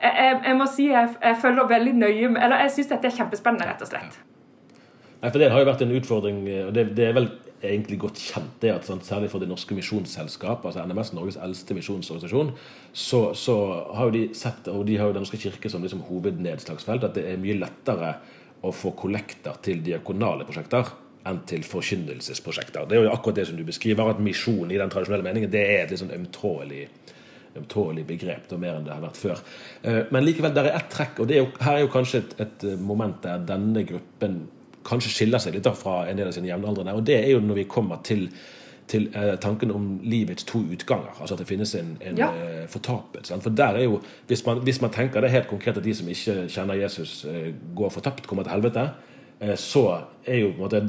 jeg, 0.02 0.40
jeg, 0.46 0.56
må 0.60 0.68
si 0.72 0.90
jeg, 0.92 1.16
jeg 1.22 1.42
følger 1.42 1.68
veldig 1.72 1.94
nøye 1.96 2.30
med 2.34 2.44
Eller 2.44 2.66
jeg 2.66 2.74
syns 2.76 2.90
dette 2.92 3.08
er 3.08 3.16
kjempespennende, 3.16 3.68
rett 3.70 3.84
og 3.84 3.92
slett. 3.92 4.22
Nei, 5.22 5.32
for 5.32 5.40
Det 5.40 5.52
har 5.52 5.64
jo 5.64 5.68
vært 5.70 5.84
en 5.86 5.96
utfordring, 5.96 6.42
og 6.68 6.74
det, 6.76 6.90
det 6.98 7.10
er 7.10 7.18
vel 7.18 7.30
egentlig 7.66 7.98
godt 8.04 8.20
kjent, 8.22 8.52
det 8.62 8.74
at 8.74 8.88
sånn, 8.88 9.02
særlig 9.02 9.32
for 9.32 9.42
Det 9.42 9.48
Norske 9.50 9.74
Misjonsselskap, 9.78 10.66
altså 10.68 10.84
NMS, 10.86 11.14
Norges 11.16 11.38
eldste 11.42 11.78
misjonsorganisasjon, 11.78 12.52
så, 12.94 13.22
så, 13.38 13.56
har 13.96 14.10
jo 14.10 14.16
de 14.18 14.24
sett, 14.38 14.68
og 14.70 14.84
de 14.86 15.00
har 15.00 15.10
jo 15.10 15.16
Den 15.16 15.26
norske 15.26 15.40
kirke 15.42 15.72
som 15.72 15.86
liksom 15.86 16.04
hovednedslagsfelt, 16.10 17.08
at 17.08 17.18
det 17.18 17.26
er 17.32 17.42
mye 17.42 17.58
lettere 17.64 18.16
å 18.64 18.72
få 18.74 18.94
kollekter 18.98 19.58
til 19.66 19.82
diakonale 19.86 20.48
prosjekter 20.48 20.94
enn 21.26 21.42
til 21.50 21.66
forkynnelsesprosjekter. 21.66 22.86
Det 22.86 22.98
er 22.98 23.08
jo 23.08 23.14
akkurat 23.14 23.40
det 23.40 23.48
som 23.50 23.58
du 23.58 23.66
beskriver, 23.66 24.12
at 24.12 24.22
misjon 24.22 24.72
i 24.72 24.80
den 24.80 24.92
tradisjonelle 24.94 25.26
meningen 25.26 25.52
det 25.52 25.64
er 25.66 25.84
et 25.84 25.94
litt 25.94 26.02
sånn 26.04 26.14
ømtålig, 26.14 26.86
begrep, 28.06 28.50
det 28.50 28.60
mer 28.60 28.78
enn 28.78 28.86
det 28.86 28.94
har 28.94 29.04
vært 29.04 29.20
før. 29.20 29.42
Eh, 29.82 30.02
men 30.12 30.26
likevel, 30.26 30.54
der 30.54 30.70
er 30.70 30.78
ett 30.82 30.92
trekk, 30.92 31.24
og 31.24 31.32
er 31.32 31.40
jo, 31.40 31.48
her 31.64 31.80
er 31.80 31.86
jo 31.86 31.94
kanskje 31.94 32.22
et, 32.22 32.36
et, 32.44 32.66
moment 32.82 33.18
der 33.24 33.46
denne 33.48 33.86
gruppen 33.88 34.42
kanskje 34.86 35.14
skiller 35.14 35.42
seg 35.42 35.56
litt 35.56 35.66
da, 35.66 35.74
fra 35.74 36.04
en 36.10 36.20
del 36.20 36.30
av 36.30 36.36
sine 36.36 36.52
jevnaldrende. 36.52 36.94
Og 36.94 37.06
det 37.08 37.18
er 37.24 37.32
jo 37.32 37.42
når 37.42 37.62
vi 37.64 37.70
kommer 37.72 38.04
til, 38.06 38.28
til 38.88 39.08
eh, 39.16 39.34
tanken 39.42 39.72
om 39.72 40.00
livets 40.04 40.44
to 40.44 40.60
utganger. 40.60 41.16
Altså 41.20 41.36
at 41.36 41.40
det 41.42 41.48
finnes 41.48 41.76
en, 41.76 41.98
en 42.02 42.18
ja. 42.18 42.30
eh, 42.32 42.68
fortapelse. 42.70 43.42
For 43.42 43.50
der 43.50 43.82
er 43.82 43.84
jo, 43.84 44.02
hvis 44.28 44.46
man, 44.46 44.62
hvis 44.64 44.82
man, 44.82 44.92
tenker 44.94 45.22
det 45.22 45.32
helt 45.32 45.48
konkret 45.48 45.78
at 45.78 45.84
de 45.84 45.96
som 45.96 46.10
ikke 46.10 46.48
kjenner 46.48 46.74
Jesus, 46.74 47.26
eh, 47.26 47.54
går 47.76 47.90
fortapt, 47.90 48.28
kommer 48.28 48.44
til 48.44 48.52
helvete 48.52 48.90
Eh, 49.40 49.56
så 49.56 50.02
er 50.26 50.40
jo 50.40 50.52
på 50.52 50.56
en 50.56 50.64
måte 50.64 50.82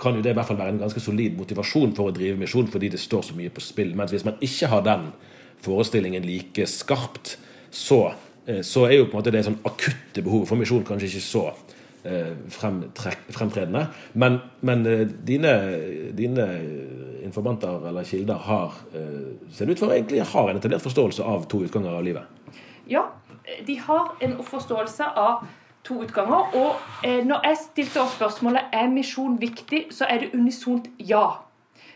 kan 0.00 0.16
jo 0.16 0.22
det 0.22 0.32
i 0.32 0.36
hvert 0.36 0.48
fall 0.48 0.58
være 0.58 0.74
en 0.74 0.82
ganske 0.82 1.00
solid 1.00 1.36
motivasjon 1.38 1.94
for 1.96 2.10
å 2.10 2.14
drive 2.14 2.38
misjon, 2.40 2.68
fordi 2.70 2.90
det 2.92 3.00
står 3.00 3.22
så 3.28 3.36
mye 3.38 3.52
på 3.54 3.62
spill. 3.62 3.94
Mens 3.96 4.12
hvis 4.14 4.26
man 4.26 4.40
ikke 4.42 4.68
har 4.72 4.82
den 4.86 5.08
forestillingen 5.62 6.26
like 6.26 6.66
skarpt, 6.66 7.36
så, 7.70 8.12
eh, 8.46 8.62
så 8.66 8.86
er 8.88 8.98
jo 8.98 9.06
på 9.06 9.16
en 9.16 9.20
måte 9.20 9.32
det 9.32 9.44
sånn 9.46 9.60
akutte 9.64 10.22
behovet 10.22 10.48
for 10.48 10.60
misjon 10.60 10.84
kanskje 10.84 11.08
ikke 11.08 11.26
så 11.28 11.44
fremtredende. 12.02 13.86
Men, 14.18 14.40
men 14.60 14.82
dine, 15.26 15.52
dine, 16.18 16.46
informanter 17.22 17.86
eller 17.88 18.04
kilder 18.04 18.40
har, 18.48 18.74
ser 19.54 19.68
det 19.68 19.76
ut 19.76 19.82
for 19.84 19.94
egentlig 19.94 20.24
har 20.32 20.50
en 20.50 20.58
etablert 20.58 20.82
forståelse 20.82 21.22
av 21.22 21.46
to 21.46 21.62
utganger 21.62 21.94
av 21.94 22.02
livet? 22.02 22.56
Ja, 22.90 23.04
de 23.66 23.76
har 23.86 24.16
en 24.20 24.34
forståelse 24.42 25.06
av 25.16 25.44
to 25.86 26.02
utganger. 26.02 26.54
Og 26.54 27.06
eh, 27.06 27.22
når 27.26 27.46
jeg 27.48 27.62
stilte 27.62 28.02
opp 28.02 28.12
spørsmålet 28.16 28.74
er 28.74 28.92
misjon 28.92 29.38
viktig, 29.40 29.86
så 29.94 30.08
er 30.10 30.24
det 30.24 30.34
unisont 30.34 30.88
ja. 30.98 31.26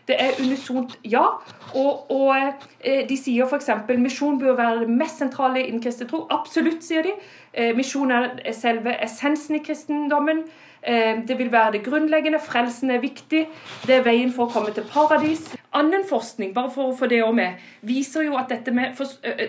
Det 0.07 0.15
er 0.23 0.39
unisont 0.39 0.97
ja. 1.07 1.25
Og, 1.73 2.11
og 2.11 2.33
eh, 2.35 2.67
de 3.09 3.17
sier 3.19 3.47
f.eks. 3.47 3.69
misjon 3.99 4.39
bør 4.39 4.55
være 4.55 4.85
det 4.85 4.93
mest 4.99 5.19
sentrale 5.21 5.65
innen 5.65 5.81
kristen 5.83 6.07
tro. 6.07 6.25
Absolutt, 6.31 6.85
sier 6.85 7.03
de. 7.07 7.13
Eh, 7.53 7.73
misjon 7.75 8.11
er 8.13 8.53
selve 8.55 8.93
essensen 9.03 9.57
i 9.57 9.63
kristendommen. 9.65 10.43
Eh, 10.87 11.23
det 11.27 11.37
vil 11.39 11.51
være 11.51 11.71
det 11.71 11.83
grunnleggende. 11.83 12.39
Frelsen 12.39 12.91
er 12.91 13.01
viktig. 13.03 13.47
Det 13.87 13.95
er 13.95 14.05
veien 14.05 14.31
for 14.31 14.45
å 14.45 14.53
komme 14.53 14.71
til 14.75 14.85
paradis. 14.87 15.49
Annen 15.75 16.05
forskning 16.07 16.53
bare 16.55 16.71
for 16.71 16.91
å 16.91 16.95
få 16.95 17.09
det 17.11 17.19
med, 17.35 17.57
viser 17.85 18.23
jo 18.23 18.37
at 18.39 18.49
dette 18.49 18.71
med 18.71 18.95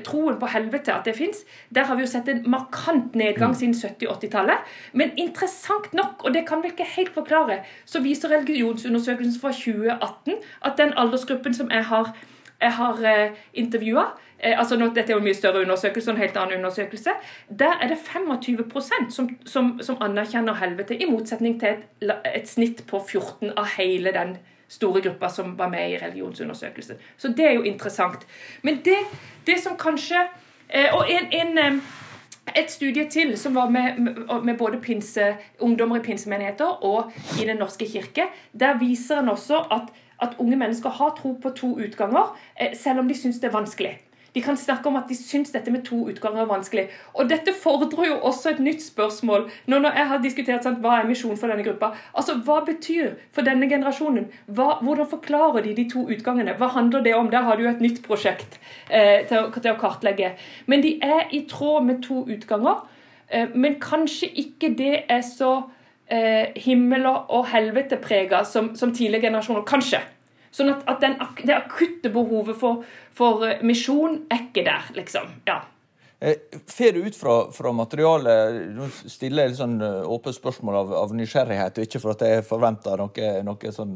troen 0.05 0.39
på 0.41 0.49
helvete, 0.51 0.93
at 0.93 1.05
det 1.07 1.15
fins, 1.17 1.45
der 1.71 1.87
har 1.89 1.97
vi 1.97 2.03
jo 2.03 2.11
sett 2.11 2.29
en 2.29 2.43
markant 2.51 3.15
nedgang 3.15 3.55
siden 3.55 3.77
70-80-tallet. 3.77 4.67
Men 4.93 5.15
interessant 5.17 5.95
nok, 5.95 6.25
og 6.25 6.35
det 6.35 6.47
kan 6.49 6.63
vi 6.63 6.73
ikke 6.73 6.89
helt 6.97 7.15
forklare, 7.15 7.61
så 7.87 8.03
viser 8.03 8.35
religionsundersøkelsen 8.35 9.41
fra 9.41 9.53
2018 9.53 10.43
at 10.65 10.77
den 10.81 10.93
aldersgruppen 10.97 11.55
som 11.55 11.71
jeg 11.71 11.87
har, 11.93 12.13
jeg 12.61 12.73
har 12.73 13.05
uh, 13.05 13.37
intervjua, 13.55 14.07
Eh, 14.41 14.59
altså 14.59 14.77
Dette 14.77 15.01
er 15.01 15.17
jo 15.17 15.19
en 15.19 15.25
mye 15.27 15.35
større 15.35 15.63
undersøkelse, 15.63 16.11
en 16.11 16.17
helt 16.17 16.37
annen 16.37 16.59
undersøkelse. 16.59 17.11
Der 17.59 17.79
er 17.83 17.89
det 17.89 17.99
25% 17.99 19.11
som, 19.11 19.31
som, 19.47 19.81
som 19.83 19.97
anerkjenner 20.01 20.55
helvete, 20.55 21.03
i 21.03 21.11
motsetning 21.11 21.61
til 21.61 21.69
et, 21.69 22.13
et, 22.35 22.49
snitt 22.49 22.85
på 22.87 23.03
14 23.09 23.51
av 23.57 23.67
hele 23.77 24.13
den 24.15 24.37
store 24.69 25.01
gruppa 25.03 25.29
som 25.29 25.59
var 25.59 25.69
med 25.69 25.91
i 25.91 25.99
religionsundersøkelsen. 25.99 26.97
Så 27.17 27.29
det 27.37 27.47
er 27.47 27.53
jo 27.53 27.63
interessant. 27.63 28.27
Men 28.63 28.81
det, 28.85 28.99
det 29.47 29.59
som 29.63 29.77
kanskje 29.77 30.29
eh, 30.69 30.95
Og 30.95 31.11
en, 31.11 31.33
en 31.33 31.59
eh, 31.59 31.81
et 32.57 32.71
studie 32.71 33.11
til 33.11 33.37
som 33.37 33.55
var 33.55 33.69
med, 33.69 33.99
med 34.45 34.59
både 34.59 34.81
pinse, 34.81 35.37
ungdommer 35.59 35.99
i 35.99 36.03
pinsemenigheter 36.03 36.85
og 36.85 37.13
i 37.43 37.45
Den 37.47 37.57
norske 37.57 37.87
kirke. 37.87 38.23
Der 38.61 38.79
viser 38.79 39.19
en 39.19 39.29
også 39.29 39.59
at, 39.71 39.91
at 40.23 40.37
unge 40.39 40.59
mennesker 40.59 40.91
har 41.01 41.15
tro 41.19 41.37
på 41.43 41.55
to 41.57 41.75
utganger, 41.79 42.35
selv 42.75 43.05
om 43.05 43.09
de 43.09 43.17
syns 43.19 43.41
det 43.43 43.51
er 43.51 43.59
vanskelig. 43.59 43.99
De 44.35 44.43
kan 44.43 44.57
snakke 44.57 44.89
om 44.89 44.97
at 44.97 45.09
de 45.09 45.17
syns 45.17 45.51
dette 45.51 45.73
med 45.73 45.83
to 45.87 45.97
utganger 46.11 46.45
er 46.45 46.51
vanskelig. 46.51 46.85
Og 47.15 47.31
dette 47.31 47.55
fordrer 47.63 48.11
jo 48.11 48.19
også 48.29 48.53
et 48.53 48.61
nytt 48.63 48.85
spørsmål. 48.85 49.49
Når, 49.67 49.79
når 49.79 49.97
jeg 49.97 50.09
har 50.13 50.21
diskutert 50.23 50.67
sant, 50.67 50.83
hva 50.85 50.99
er 50.99 51.09
misjon 51.09 51.37
for 51.41 51.51
denne 51.51 51.65
gruppa, 51.67 51.91
altså 52.13 52.37
hva 52.47 52.61
betyr 52.67 53.17
for 53.35 53.47
denne 53.49 53.67
generasjonen? 53.71 54.29
Hva, 54.47 54.77
hvordan 54.85 55.09
forklarer 55.11 55.65
de 55.65 55.75
de 55.81 55.89
to 55.91 56.05
utgangene? 56.07 56.55
Hva 56.61 56.69
handler 56.77 57.03
det 57.03 57.17
om? 57.17 57.33
Der 57.33 57.49
har 57.49 57.57
du 57.57 57.65
jo 57.65 57.73
et 57.73 57.83
nytt 57.83 58.03
prosjekt 58.05 58.61
eh, 58.91 59.25
til, 59.27 59.49
til, 59.57 59.73
å 59.73 59.81
kartlegge. 59.81 60.35
Men 60.67 60.85
de 60.85 60.99
er 61.03 61.33
i 61.33 61.43
tråd 61.51 61.89
med 61.89 62.05
to 62.05 62.23
utganger. 62.29 62.85
Eh, 63.33 63.49
men 63.55 63.81
kanskje 63.81 64.29
ikke 64.45 64.75
det 64.77 64.95
er 65.09 65.25
så 65.25 65.55
eh, 66.11 66.55
himmel 66.65 67.07
og 67.09 67.49
helvete 67.53 67.99
prega 68.03 68.45
som, 68.49 68.75
som 68.77 68.93
tidligere 68.95 69.29
generasjoner. 69.29 69.65
Kanskje. 69.69 70.03
Sånn 70.55 70.73
at, 70.73 70.85
at 70.89 71.03
den, 71.05 71.19
det 71.45 71.57
akutte 71.57 72.13
behovet 72.13 72.57
for, 72.61 72.85
for 73.15 73.45
eh, 73.47 73.65
misjon 73.67 74.23
er 74.33 74.47
ikke 74.49 74.65
der, 74.69 74.89
liksom. 74.97 75.35
Ja. 75.49 75.61
Får 76.19 76.97
du 76.97 77.05
ut 77.05 77.15
fra, 77.15 77.35
fra 77.55 77.71
materialet 77.71 78.57
Nå 78.75 78.89
stiller 78.91 79.45
jeg 79.45 79.53
litt 79.53 79.61
sånn 79.61 79.77
eh, 79.87 80.09
åpent 80.11 80.35
spørsmål 80.35 80.79
av, 80.81 80.95
av, 81.05 81.13
nysgjerrighet, 81.15 81.79
og 81.79 81.87
ikke 81.87 82.01
for 82.03 82.17
at 82.17 82.25
jeg 82.27 82.47
forventer 82.49 82.99
noe, 82.99 83.29
noe 83.47 83.73
sånn 83.75 83.95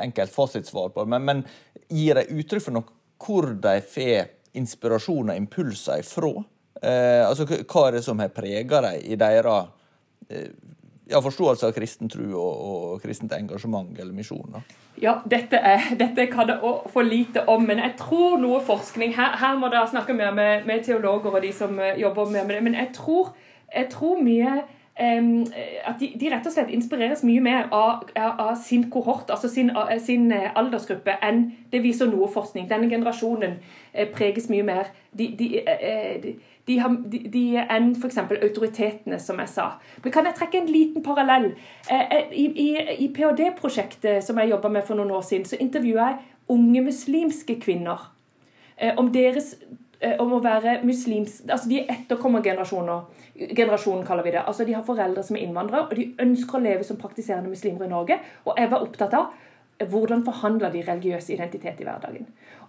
enkelt 0.00 0.34
fasitsvar 0.34 0.90
på 0.96 1.06
men, 1.06 1.28
men 1.28 1.44
gir 1.86 2.18
de 2.18 2.40
uttrykk 2.42 2.66
for 2.66 2.78
noe 2.80 2.98
hvor 3.20 3.52
de 3.62 3.76
får 3.84 4.32
inspirasjon 4.58 5.30
og 5.30 5.38
impulser 5.38 6.02
ifra? 6.02 6.32
Eh, 6.82 7.22
altså, 7.26 7.44
hva 7.44 7.86
er 7.86 7.98
det 7.98 8.04
som 8.06 8.20
har 8.22 8.32
prega 8.32 8.80
dem 8.86 9.02
i 9.12 9.18
deres 9.20 9.68
eh, 10.32 10.48
ja, 11.10 11.20
forståelse 11.22 11.66
av 11.66 11.74
kristen 11.74 12.10
tro 12.10 12.26
og, 12.38 12.64
og 12.70 13.02
kristent 13.02 13.32
engasjement 13.36 13.98
eller 13.98 14.14
misjon. 14.14 14.60
Ja, 15.00 15.18
dette, 15.30 15.58
er, 15.58 15.92
dette 15.98 16.26
kan 16.30 16.48
det 16.50 16.58
for 16.92 17.06
lite 17.06 17.44
om, 17.50 17.64
men 17.66 17.82
jeg 17.82 17.96
tror 18.00 18.38
noe 18.40 18.60
forskning 18.64 19.14
Her, 19.16 19.36
her 19.40 19.56
må 19.58 19.70
dere 19.72 19.88
snakke 19.90 20.14
mer 20.16 20.34
med, 20.36 20.66
med, 20.68 20.84
teologer 20.86 21.34
og 21.34 21.42
de 21.42 21.52
som 21.56 21.78
eh, 21.80 21.98
jobber 22.00 22.30
mer 22.30 22.46
med 22.46 22.56
det, 22.56 22.62
men 22.68 22.78
jeg 22.78 22.92
tror, 22.96 23.32
jeg 23.74 23.88
tror 23.92 24.22
mye 24.22 24.60
at 25.00 25.96
de, 26.00 26.10
de, 26.20 26.28
rett 26.28 26.46
og 26.46 26.52
slett 26.52 26.72
inspireres 26.74 27.22
mye 27.24 27.40
mer 27.40 27.70
av, 27.72 28.04
av 28.20 28.54
sin 28.60 28.90
kohort, 28.92 29.30
altså 29.32 29.48
sin, 29.48 29.72
sin, 30.04 30.28
eh, 30.32 30.50
aldersgruppe, 30.54 31.14
enn 31.24 31.46
det 31.72 31.80
viser 31.82 32.10
noe 32.10 32.28
forskning. 32.28 32.68
Denne 32.68 32.90
generasjonen 32.90 33.58
preges 34.14 34.50
mye 34.52 34.66
mer. 34.66 34.92
de, 35.16 35.32
de, 35.38 35.48
de 36.70 36.78
har, 36.78 36.96
enn 37.74 37.90
f.eks. 37.96 38.18
autoritetene, 38.30 39.18
som 39.22 39.40
jeg 39.42 39.52
sa. 39.52 39.66
Men 40.04 40.14
kan 40.14 40.28
jeg 40.28 40.36
trekke 40.38 40.60
en 40.60 40.70
liten 40.70 41.04
parallell? 41.04 41.52
Eh, 41.90 42.04
eh, 42.16 42.32
I, 42.32 42.46
i, 42.64 42.68
i 43.06 43.08
ph.d.-prosjektet 43.14 44.24
som 44.26 44.38
jeg 44.40 44.52
jobba 44.52 44.70
med 44.72 44.86
for 44.86 44.98
noen 45.00 45.12
år 45.16 45.24
siden, 45.26 45.48
så 45.48 45.58
intervjua 45.60 46.10
jeg 46.12 46.18
unge 46.50 46.84
muslimske 46.90 47.58
kvinner 47.62 48.10
eh, 48.76 48.94
om 48.98 49.10
deres 49.14 49.54
om 50.22 50.32
å 50.32 50.40
være 50.44 50.78
muslims... 50.86 51.40
Altså 51.46 51.68
De 51.68 51.82
er 51.82 51.90
etterkommergenerasjoner. 51.92 53.26
Generasjonen, 53.52 54.06
kaller 54.08 54.24
vi 54.24 54.32
det. 54.36 54.44
Altså 54.46 54.64
De 54.64 54.76
har 54.76 54.86
foreldre 54.86 55.24
som 55.26 55.36
er 55.36 55.44
innvandrere, 55.44 55.86
og 55.86 55.96
de 55.96 56.08
ønsker 56.24 56.56
å 56.56 56.64
leve 56.64 56.86
som 56.88 57.00
praktiserende 57.00 57.52
muslimer 57.52 57.84
i 57.84 57.92
Norge. 57.92 58.20
Og 58.46 58.56
jeg 58.56 58.70
var 58.72 58.86
opptatt 58.86 59.16
av 59.18 59.30
hvordan 59.90 60.24
forhandler 60.26 60.72
de 60.72 60.82
religiøs 60.84 61.30
identitet 61.32 61.80
i 61.80 61.86
hverdagen. 61.88 62.26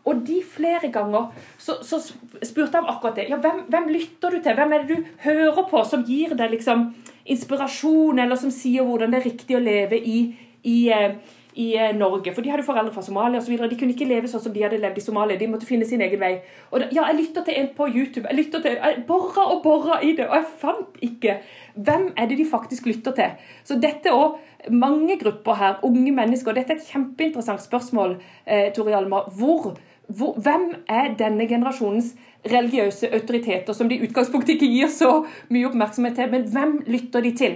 Og 0.08 0.22
de 0.26 0.39
flere 0.48 0.89
ganger 0.94 1.30
så, 1.62 1.78
så 1.86 2.00
spurte 2.02 2.78
jeg 2.78 2.84
om 2.84 2.89
akkurat 2.89 3.20
det. 3.20 3.28
Ja, 3.30 3.38
hvem, 3.41 3.65
hvem, 3.70 3.89
lytter 3.94 4.34
du 4.34 4.39
til? 4.41 4.56
Hvem 4.58 4.74
er 4.74 4.86
det 4.86 4.96
du 4.96 5.10
hører 5.26 5.67
på 5.70 5.84
som 5.86 6.06
gir 6.08 6.34
deg 6.39 6.56
liksom 6.56 6.88
inspirasjon, 7.30 8.20
eller 8.20 8.39
som 8.39 8.54
sier 8.54 8.88
hvordan 8.88 9.13
det 9.13 9.22
er 9.22 9.28
riktig 9.30 9.58
å 9.58 9.62
leve 9.62 10.00
i, 10.00 10.24
i, 10.65 10.78
eh, 10.89 11.20
i 11.62 11.67
eh, 11.78 11.93
Norge? 11.97 12.34
For 12.34 12.43
de 12.43 12.52
hadde 12.54 12.65
foreldre 12.65 12.93
fra 12.95 13.04
Somalia 13.06 13.41
osv. 13.41 13.56
De 13.69 13.78
kunne 13.80 13.95
ikke 13.95 14.08
leve 14.10 14.30
sånn 14.32 14.43
som 14.43 14.54
de 14.56 14.63
hadde 14.65 14.80
levd 14.82 14.97
i 14.97 15.06
Somalia. 15.06 15.39
De 15.39 15.50
måtte 15.52 15.69
finne 15.69 15.88
sin 15.88 16.04
egen 16.04 16.21
vei. 16.21 16.34
Da, 16.71 16.88
ja, 16.89 17.06
jeg 17.12 17.19
lytter 17.19 17.45
til 17.47 17.60
en 17.62 17.69
på 17.78 17.89
YouTube. 17.91 18.26
Jeg 18.30 18.39
lytter 18.39 18.63
til, 18.65 18.80
jeg 18.80 19.04
borra 19.10 19.47
og 19.54 19.62
borra 19.65 20.00
i 20.02 20.15
det, 20.17 20.30
og 20.30 20.39
jeg 20.39 20.50
fant 20.63 21.04
ikke 21.06 21.38
hvem 21.76 22.10
er 22.19 22.28
det 22.28 22.39
de 22.41 22.47
faktisk 22.50 22.89
lytter 22.89 23.15
til. 23.17 23.54
Så 23.67 23.78
dette 23.80 24.12
òg 24.12 24.39
mange 24.69 25.15
grupper 25.21 25.58
her, 25.58 25.80
unge 25.88 26.12
mennesker. 26.13 26.54
Dette 26.54 26.76
er 26.76 26.82
et 26.82 26.91
kjempeinteressant 26.91 27.63
spørsmål, 27.63 28.19
eh, 28.45 28.69
Tori 28.76 28.93
Alma. 28.97 29.24
Hvor 29.38 29.74
hvor, 30.17 30.34
hvem 30.43 30.84
er 30.89 31.13
denne 31.19 31.47
generasjonens 31.47 32.15
religiøse 32.52 33.13
autoriteter, 33.13 33.74
som 33.74 33.89
de 33.89 33.95
i 33.95 34.08
utgangspunktet 34.08 34.56
ikke 34.56 34.71
gir 34.71 34.89
så 34.91 35.12
mye 35.50 35.69
oppmerksomhet 35.69 36.17
til, 36.17 36.32
men 36.32 36.47
hvem 36.52 36.74
lytter 36.88 37.21
de 37.21 37.32
til? 37.38 37.56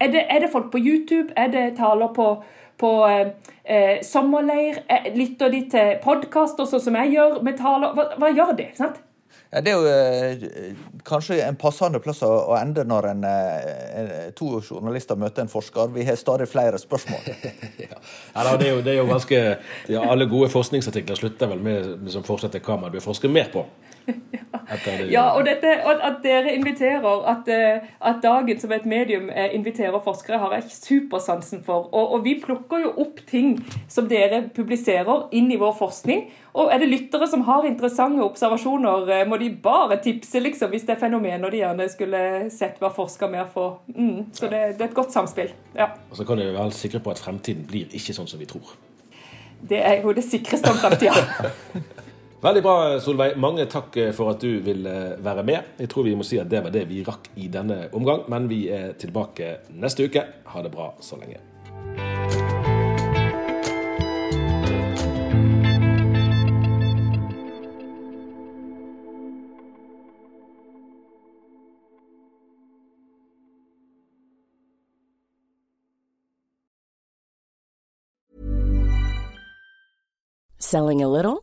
Er 0.00 0.12
det, 0.12 0.22
er 0.30 0.44
det 0.44 0.52
folk 0.52 0.70
på 0.72 0.78
YouTube? 0.78 1.32
Er 1.36 1.50
det 1.50 1.76
taler 1.76 2.12
på, 2.14 2.28
på 2.78 2.92
eh, 3.08 3.34
eh 3.64 3.98
sommerleir? 4.06 4.82
Lytter 5.16 5.52
de 5.52 5.64
til 5.72 5.92
podkaster, 6.04 6.68
sånn 6.68 6.86
som 6.88 6.98
jeg 7.02 7.16
gjør 7.16 7.42
med 7.42 7.58
taler? 7.60 7.94
Hva, 7.96 8.10
hva 8.18 8.32
gjør 8.32 8.56
de? 8.58 8.70
sant? 8.78 9.02
Ja, 9.50 9.62
det 9.64 9.72
er 9.72 9.76
jo 9.80 9.86
eh, 9.88 10.72
kanskje 11.08 11.38
en 11.40 11.56
passende 11.56 12.02
plass 12.04 12.20
å, 12.26 12.28
å 12.50 12.56
ende 12.58 12.82
når 12.84 13.06
en, 13.14 13.22
eh, 13.24 14.26
to 14.36 14.58
journalister 14.60 15.16
møter 15.16 15.46
en 15.46 15.48
forsker. 15.48 15.88
Vi 15.94 16.04
har 16.04 16.18
stadig 16.20 16.50
flere 16.52 16.80
spørsmål. 16.80 17.30
ja. 17.84 17.96
ja 18.34 18.44
det, 18.44 18.66
er 18.66 18.74
jo, 18.74 18.82
det, 18.84 18.92
er 18.92 18.98
jo, 18.98 19.06
ganske 19.08 19.40
ja, 19.88 20.02
Alle 20.04 20.28
gode 20.28 20.50
forskningsartikler 20.52 21.16
slutter 21.16 21.48
vel 21.54 21.64
med, 21.64 21.94
med 22.02 22.12
som 22.12 22.26
fortsetter 22.26 22.60
hva 22.60 22.76
man 22.82 22.92
bør 22.92 23.06
forske 23.08 23.30
mer 23.32 23.48
på. 23.54 23.64
ja, 25.14 25.24
og, 25.34 25.44
dette, 25.46 25.70
at 25.84 26.18
dere 26.24 26.54
inviterer, 26.56 27.04
at, 27.30 27.48
eh, 27.52 27.88
at, 28.00 28.20
Dagen 28.22 28.60
som 28.60 28.72
et 28.74 28.86
medium 28.88 29.28
eh, 29.30 29.54
inviterer 29.56 30.00
forskere, 30.04 30.38
har 30.42 30.54
jeg 30.56 30.70
supersansen 30.72 31.62
for. 31.64 31.88
Og, 31.92 32.14
og, 32.14 32.24
vi 32.24 32.36
plukker 32.42 32.82
jo 32.82 32.92
opp 33.04 33.20
ting 33.28 33.56
som 33.88 34.08
dere 34.10 34.42
publiserer, 34.54 35.28
inn 35.36 35.50
i 35.52 35.60
vår 35.60 35.76
forskning. 35.78 36.26
Og 36.58 36.72
er 36.74 36.82
det 36.82 36.90
lyttere 36.90 37.28
som 37.30 37.44
har 37.46 37.68
interessante 37.68 38.24
observasjoner, 38.24 39.12
eh, 39.14 39.24
må 39.28 39.38
de 39.40 39.50
bare 39.62 40.00
tipse 40.04 40.42
liksom, 40.42 40.72
hvis 40.72 40.88
det 40.88 40.96
er 40.96 41.02
fenomener 41.04 41.52
de 41.52 41.62
gjerne 41.62 41.88
skulle 41.92 42.24
sett 42.54 42.80
hva 42.82 42.92
forsker 42.94 43.30
mer 43.32 43.48
får. 43.52 43.78
Mm, 43.94 44.18
så 44.32 44.48
det, 44.48 44.64
det, 44.78 44.82
er 44.82 44.90
et 44.90 44.98
godt 44.98 45.14
samspill. 45.14 45.54
Ja. 45.76 45.92
Og 46.10 46.18
så 46.18 46.26
kan 46.28 46.40
dere 46.40 46.56
være 46.56 46.76
sikre 46.76 47.02
på 47.04 47.14
at 47.14 47.22
fremtiden 47.22 47.68
blir 47.68 47.92
ikke 47.94 48.16
sånn 48.16 48.30
som 48.30 48.40
vi 48.40 48.50
tror. 48.50 48.76
Det 49.68 49.78
er 49.82 50.02
jo 50.04 50.12
det 50.14 50.22
sikreste 50.26 50.70
om 50.70 50.78
fremtida. 50.78 51.18
Veldig 52.38 52.60
bra, 52.62 52.74
Solveig. 53.02 53.32
Mange 53.34 53.64
takk 53.66 53.96
eh, 53.98 54.12
for 54.14 54.30
at 54.30 54.38
du 54.38 54.60
ville 54.62 54.86
eh, 54.86 55.18
være 55.26 55.42
med. 55.42 55.72
Jeg 55.82 55.90
tror 55.90 56.06
vi 56.06 56.14
må 56.14 56.22
si 56.22 56.38
at 56.38 56.46
det 56.46 56.62
var 56.62 56.70
det 56.70 56.84
vi 56.86 57.02
rakk 57.02 57.32
i 57.34 57.50
denne 57.50 57.88
omgang, 57.90 58.28
men 58.30 58.46
vi 58.46 58.68
er 58.70 58.94
tilbake 58.94 59.56
neste 59.74 60.06
uke. 60.06 60.22
Ha 60.46 60.62
det 60.62 60.70
bra 60.70 60.92
så 61.02 61.18
lenge. 61.18 61.42
Selling 80.60 81.02
a 81.02 81.08
little 81.08 81.42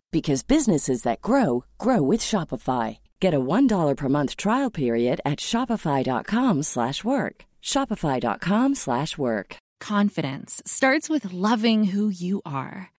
because 0.11 0.43
businesses 0.43 1.03
that 1.03 1.21
grow 1.21 1.63
grow 1.77 2.01
with 2.01 2.21
Shopify. 2.21 2.99
Get 3.19 3.33
a 3.33 3.39
$1 3.39 3.95
per 3.97 4.09
month 4.09 4.35
trial 4.35 4.69
period 4.69 5.21
at 5.25 5.39
Shopify.com 5.39 6.63
slash 6.63 7.03
work. 7.03 7.45
Shopify.com 7.63 8.75
slash 8.75 9.17
work. 9.17 9.55
Confidence 9.79 10.61
starts 10.65 11.09
with 11.09 11.33
loving 11.33 11.85
who 11.85 12.09
you 12.09 12.41
are. 12.45 12.91